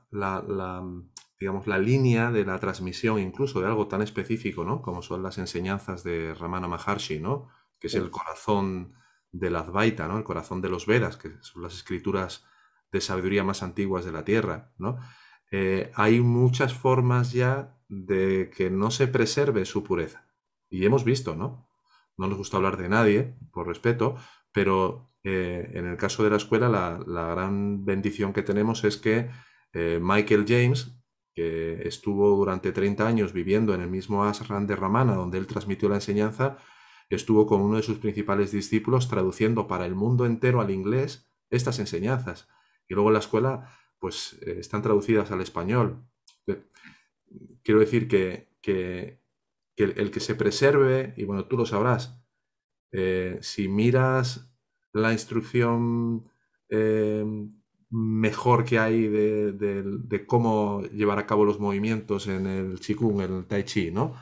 [1.39, 4.81] digamos, la línea de la transmisión incluso de algo tan específico, ¿no?
[4.81, 7.47] Como son las enseñanzas de Ramana Maharshi, ¿no?
[7.79, 8.93] Que es el corazón
[9.31, 10.17] del Advaita, ¿no?
[10.17, 12.45] El corazón de los Vedas, que son las escrituras
[12.91, 14.99] de sabiduría más antiguas de la Tierra, ¿no?
[15.51, 20.25] Eh, hay muchas formas ya de que no se preserve su pureza.
[20.69, 21.67] Y hemos visto, ¿no?
[22.17, 24.15] No nos gusta hablar de nadie, por respeto,
[24.53, 29.29] pero eh, en el caso de la escuela la, gran bendición que tenemos es que
[29.73, 30.95] eh, Michael James,
[31.33, 35.89] que estuvo durante 30 años viviendo en el mismo ashram de Ramana, donde él transmitió
[35.89, 36.57] la enseñanza,
[37.15, 41.79] estuvo con uno de sus principales discípulos traduciendo para el mundo entero al inglés estas
[41.79, 42.47] enseñanzas.
[42.87, 46.03] Y luego en la escuela, pues eh, están traducidas al español.
[46.47, 46.63] Eh,
[47.63, 48.49] quiero decir que,
[49.75, 52.21] el, que se preserve, y bueno, tú lo sabrás,
[52.91, 54.51] eh, si miras
[54.93, 56.29] la instrucción
[57.89, 63.45] mejor que hay de, cómo llevar a cabo los movimientos en el Qigong, en el
[63.45, 64.15] Tai Chi, ¿no?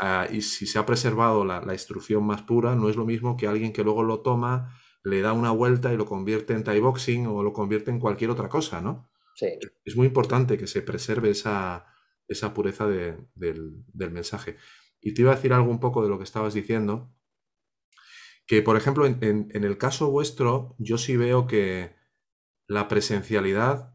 [0.00, 3.48] Ah, y si se ha preservado la, instrucción más pura, no es lo mismo que
[3.48, 7.26] alguien que luego lo toma, le da una vuelta y lo convierte en Thai Boxing
[7.26, 9.10] o lo convierte en cualquier otra cosa, ¿no?
[9.34, 9.48] Sí.
[9.84, 11.86] Es muy importante que se preserve esa,
[12.28, 14.56] esa pureza del, del mensaje.
[15.00, 17.12] Y te iba a decir algo un poco de lo que estabas diciendo,
[18.46, 21.94] Que, por ejemplo, en, el caso vuestro, yo sí veo que
[22.66, 23.94] la presencialidad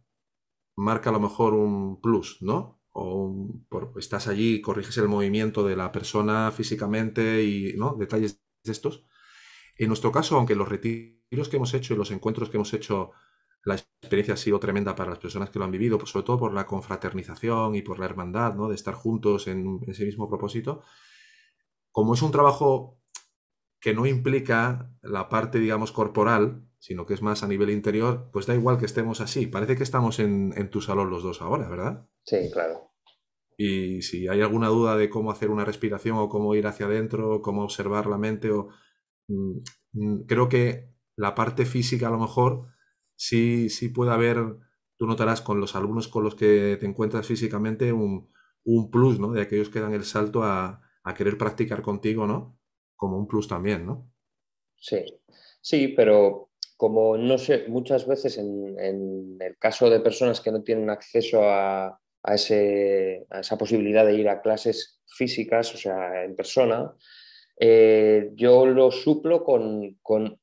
[0.75, 2.82] marca a lo mejor un plus, ¿no?
[2.93, 3.47] O
[3.97, 7.95] estás allí, corriges el movimiento de la persona físicamente y, ¿no?
[7.95, 9.05] Detalles de estos.
[9.77, 13.11] En nuestro caso, aunque los retiros que hemos hecho y los encuentros que hemos hecho,
[13.65, 16.53] la experiencia ha sido tremenda para las personas que lo han vivido, sobre todo por
[16.53, 18.69] la confraternización y por la hermandad, ¿no?
[18.69, 20.83] De estar juntos en ese mismo propósito.
[21.91, 22.99] Como es un trabajo
[23.79, 28.45] que no implica la parte, digamos, corporal, sino que es más a nivel interior, pues
[28.45, 29.47] da igual que estemos así.
[29.47, 32.07] Parece que estamos en, tu salón los dos ahora, ¿verdad?
[32.25, 32.91] Sí, claro.
[33.57, 37.41] Y si hay alguna duda de cómo hacer una respiración o cómo ir hacia adentro,
[37.41, 38.69] cómo observar la mente, o,
[39.27, 39.59] mm,
[39.93, 42.67] mm, creo que la parte física a lo mejor
[43.15, 44.37] sí, sí puede haber,
[44.97, 48.31] tú notarás con los alumnos con los que te encuentras físicamente un,
[48.91, 49.31] plus, ¿no?
[49.31, 52.57] De aquellos que dan el salto a, a querer practicar contigo, ¿no?
[53.03, 54.09] como un plus también, ¿no?
[54.77, 55.03] Sí,
[55.59, 60.89] sí, pero como no sé, muchas veces en, el caso de personas que no tienen
[60.89, 66.93] acceso a, esa posibilidad de ir a clases físicas, o sea, en persona,
[67.59, 70.39] eh, yo lo suplo con, con,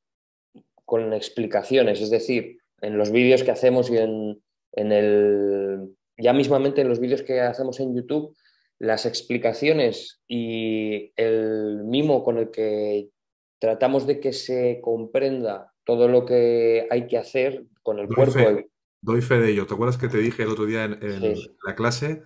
[1.12, 6.88] explicaciones, es decir, en los vídeos que hacemos y en, en el, ya mismamente en
[6.88, 8.36] los vídeos que hacemos en YouTube,
[8.78, 13.10] las explicaciones y el mimo con el que
[13.58, 18.69] tratamos de que se comprenda todo lo que hay que hacer con el cuerpo.
[19.00, 19.66] Doy fe de ello.
[19.66, 21.34] ¿Te acuerdas que te dije el otro día en,
[21.64, 22.22] la clase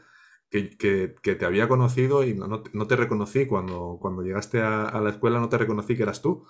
[0.51, 5.49] que, te había conocido y no, te reconocí cuando, cuando llegaste a, la escuela, no
[5.49, 6.47] te reconocí que eras tú?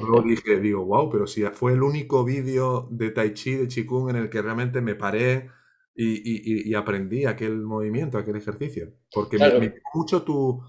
[0.00, 4.10] Luego dije, digo, wow, pero si fue el único vídeo de Tai Chi, de Qigong,
[4.10, 5.50] en el que realmente me paré
[5.94, 8.94] y, aprendí aquel movimiento, aquel ejercicio.
[9.12, 10.62] Porque me, llegó mucho tu,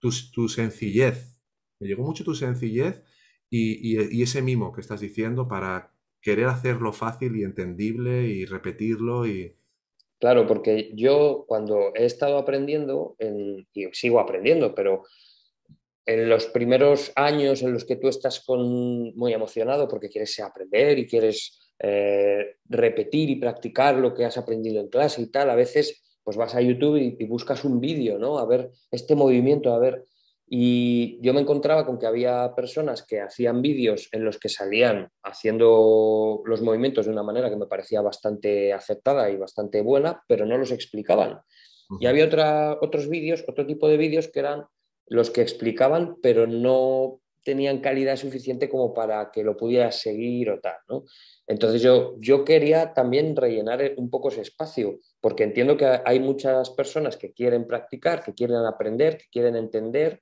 [0.00, 1.40] tu, sencillez,
[1.78, 3.02] me llegó mucho tu sencillez
[3.50, 9.54] y, ese mimo que estás diciendo para querer hacerlo fácil y entendible y repetirlo y...
[10.20, 13.16] Claro, porque yo cuando he estado aprendiendo,
[13.72, 15.04] y sigo aprendiendo, pero
[16.04, 20.98] en los primeros años en los que tú estás con, muy emocionado porque quieres aprender
[20.98, 25.54] y quieres eh, repetir y practicar lo que has aprendido en clase y tal, a
[25.54, 28.38] veces pues vas a YouTube y, buscas un vídeo, ¿no?
[28.38, 30.04] A ver este movimiento, a ver.
[30.50, 35.10] Y yo me encontraba con que había personas que hacían vídeos en los que salían
[35.22, 40.46] haciendo los movimientos de una manera que me parecía bastante aceptada y bastante buena, pero
[40.46, 41.40] no los explicaban.
[42.00, 44.64] Y había otra, otros vídeos, otro tipo de vídeos que eran
[45.06, 50.60] los que explicaban, pero no tenían calidad suficiente como para que lo pudieras seguir o
[50.60, 51.04] tal, ¿no?
[51.46, 56.68] Entonces yo, yo quería también rellenar un poco ese espacio, porque entiendo que hay muchas
[56.70, 60.20] personas que quieren practicar, que quieren aprender, que quieren entender,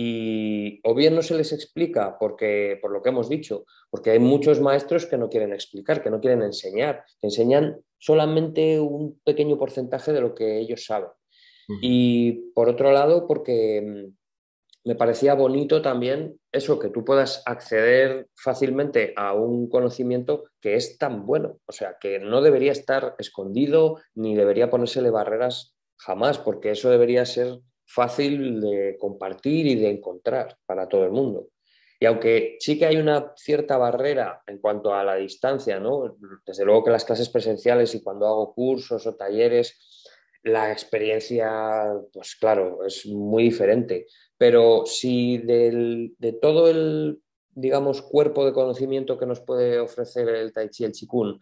[0.00, 4.20] y o bien no se les explica porque, por lo que hemos dicho, porque hay
[4.20, 9.58] muchos maestros que no quieren explicar, que no quieren enseñar, que enseñan solamente un pequeño
[9.58, 11.08] porcentaje de lo que ellos saben.
[11.82, 14.12] Y por otro lado, porque
[14.84, 20.96] me parecía bonito también eso, que tú puedas acceder fácilmente a un conocimiento que es
[20.96, 26.70] tan bueno, o sea, que no debería estar escondido ni debería ponérsele barreras jamás, porque
[26.70, 27.58] eso debería ser
[27.88, 31.48] fácil de compartir y de encontrar para todo el mundo.
[31.98, 36.16] Y aunque sí que hay una cierta barrera en cuanto a la distancia, ¿no?
[36.46, 40.06] Desde luego que las clases presenciales y cuando hago cursos o talleres,
[40.44, 44.06] la experiencia, pues claro, es muy diferente.
[44.36, 47.20] Pero si de todo el,
[47.50, 51.40] digamos, cuerpo de conocimiento que nos puede ofrecer el Tai Chi, el Chikun,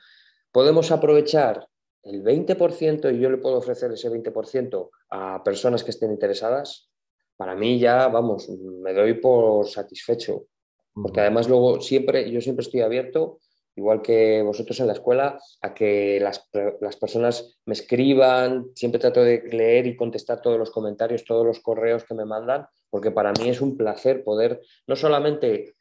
[0.51, 1.67] podemos aprovechar
[2.07, 6.91] el 20% y yo le puedo ofrecer ese 20% a personas que estén interesadas,
[7.37, 10.47] para mí ya, vamos, me doy por satisfecho.
[10.95, 13.41] Porque además luego siempre, yo siempre estoy abierto
[13.77, 16.49] igual que vosotros en la escuela, a que las,
[16.97, 22.05] personas me escriban, siempre trato de leer y contestar todos los comentarios, todos los correos
[22.05, 25.76] que me mandan, porque para mí es un placer poder no solamente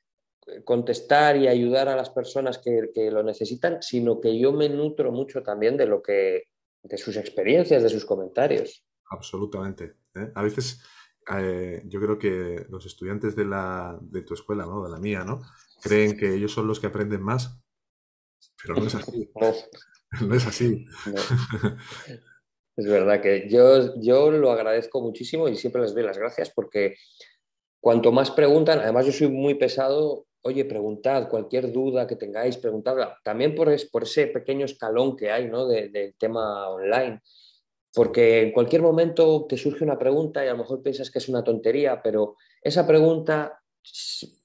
[0.63, 5.41] contestar y ayudar a las personas que, lo necesitan, sino que yo me nutro mucho
[5.43, 6.43] también de lo que,
[6.83, 8.85] de sus experiencias, de sus comentarios.
[9.09, 9.95] Absolutamente.
[10.15, 10.31] ¿eh?
[10.35, 10.81] A veces
[11.35, 14.83] eh, yo creo que los estudiantes de, la, de tu escuela, ¿no?
[14.83, 15.41] de la mía, ¿no?
[15.81, 17.61] creen que ellos son los que aprenden más
[18.61, 19.31] pero no es así.
[20.21, 20.35] no.
[20.35, 20.85] es así.
[22.77, 26.95] Es verdad que yo, yo lo agradezco muchísimo y siempre les doy las gracias porque
[27.79, 33.17] cuanto más preguntan, además yo soy muy pesado, oye, preguntad cualquier duda que tengáis, preguntadla.
[33.23, 35.67] También por, ese pequeño escalón que hay ¿no?
[35.67, 37.21] del tema online.
[37.91, 41.29] Porque en cualquier momento te surge una pregunta y a lo mejor piensas que es
[41.29, 43.59] una tontería, pero esa pregunta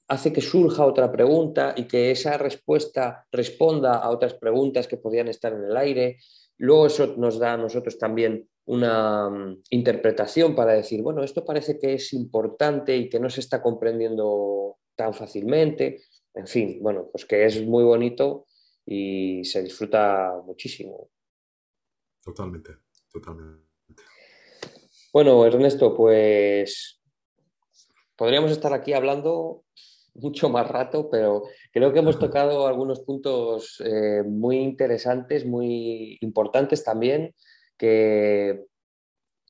[0.07, 5.27] hace que surja otra pregunta y que esa respuesta responda a otras preguntas que podían
[5.27, 6.17] estar en el aire.
[6.57, 11.77] Luego eso nos da a nosotros también una mm, interpretación para decir, bueno, esto parece
[11.77, 16.03] que es importante y que no se está comprendiendo tan fácilmente.
[16.35, 18.45] En fin, bueno, pues que es muy bonito
[18.85, 21.09] y se disfruta muchísimo.
[22.23, 22.77] Totalmente,
[23.11, 23.65] totalmente.
[25.11, 27.01] Bueno, Ernesto, pues
[28.15, 29.63] podríamos estar aquí hablando
[30.13, 36.83] mucho más rato, pero creo que hemos tocado algunos puntos eh, muy interesantes, muy importantes
[36.83, 37.33] también,
[37.75, 38.65] que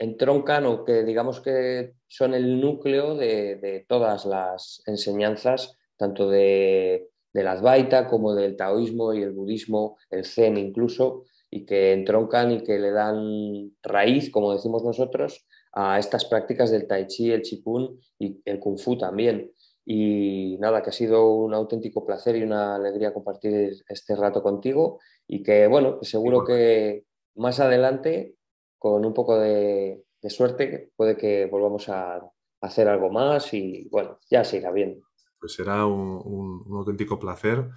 [0.02, 7.48] entroncan o que digamos que son el núcleo de, todas las enseñanzas, tanto de, del
[7.48, 12.80] Advaita como del taoísmo y el budismo, el zen incluso, y que entroncan y que
[12.80, 18.42] le dan raíz, como decimos nosotros, a estas prácticas del tai chi, el qigong y
[18.46, 19.52] el kung fu también.
[19.86, 25.00] Y nada, que ha sido un auténtico placer y una alegría compartir este rato contigo
[25.28, 28.36] y que, bueno, seguro que más adelante,
[28.82, 32.20] con un poco de, suerte, puede que volvamos a
[32.62, 35.04] hacer algo más y, bueno, ya se irá bien.
[35.40, 37.70] Pues será un, auténtico placer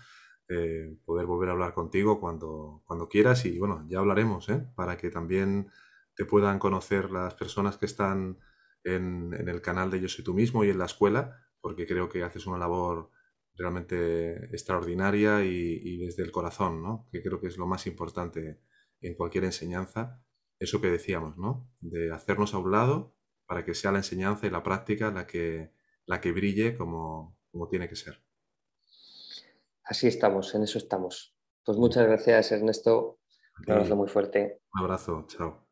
[0.48, 4.66] eh, poder volver a hablar contigo cuando, cuando quieras y, bueno, ya hablaremos, ¿eh?
[4.74, 5.68] Para que también
[6.16, 8.38] te puedan conocer las personas que están
[8.82, 12.22] en, el canal de Yo Soy Tú Mismo y en la escuela porque creo que
[12.22, 13.10] haces una labor
[13.56, 17.06] realmente extraordinaria y, desde el corazón, ¿no?
[17.12, 18.62] que creo que es lo más importante
[19.02, 20.24] en cualquier enseñanza,
[20.64, 21.68] eso que decíamos, ¿no?
[21.80, 23.14] de hacernos a un lado
[23.46, 25.72] para que sea la enseñanza y la práctica la que,
[26.06, 28.22] la que brille como, como tiene que ser.
[29.84, 31.36] Así estamos, en eso estamos.
[31.64, 33.20] Pues muchas gracias Ernesto,
[33.66, 34.60] un abrazo muy fuerte.
[34.74, 35.63] Un abrazo, chao.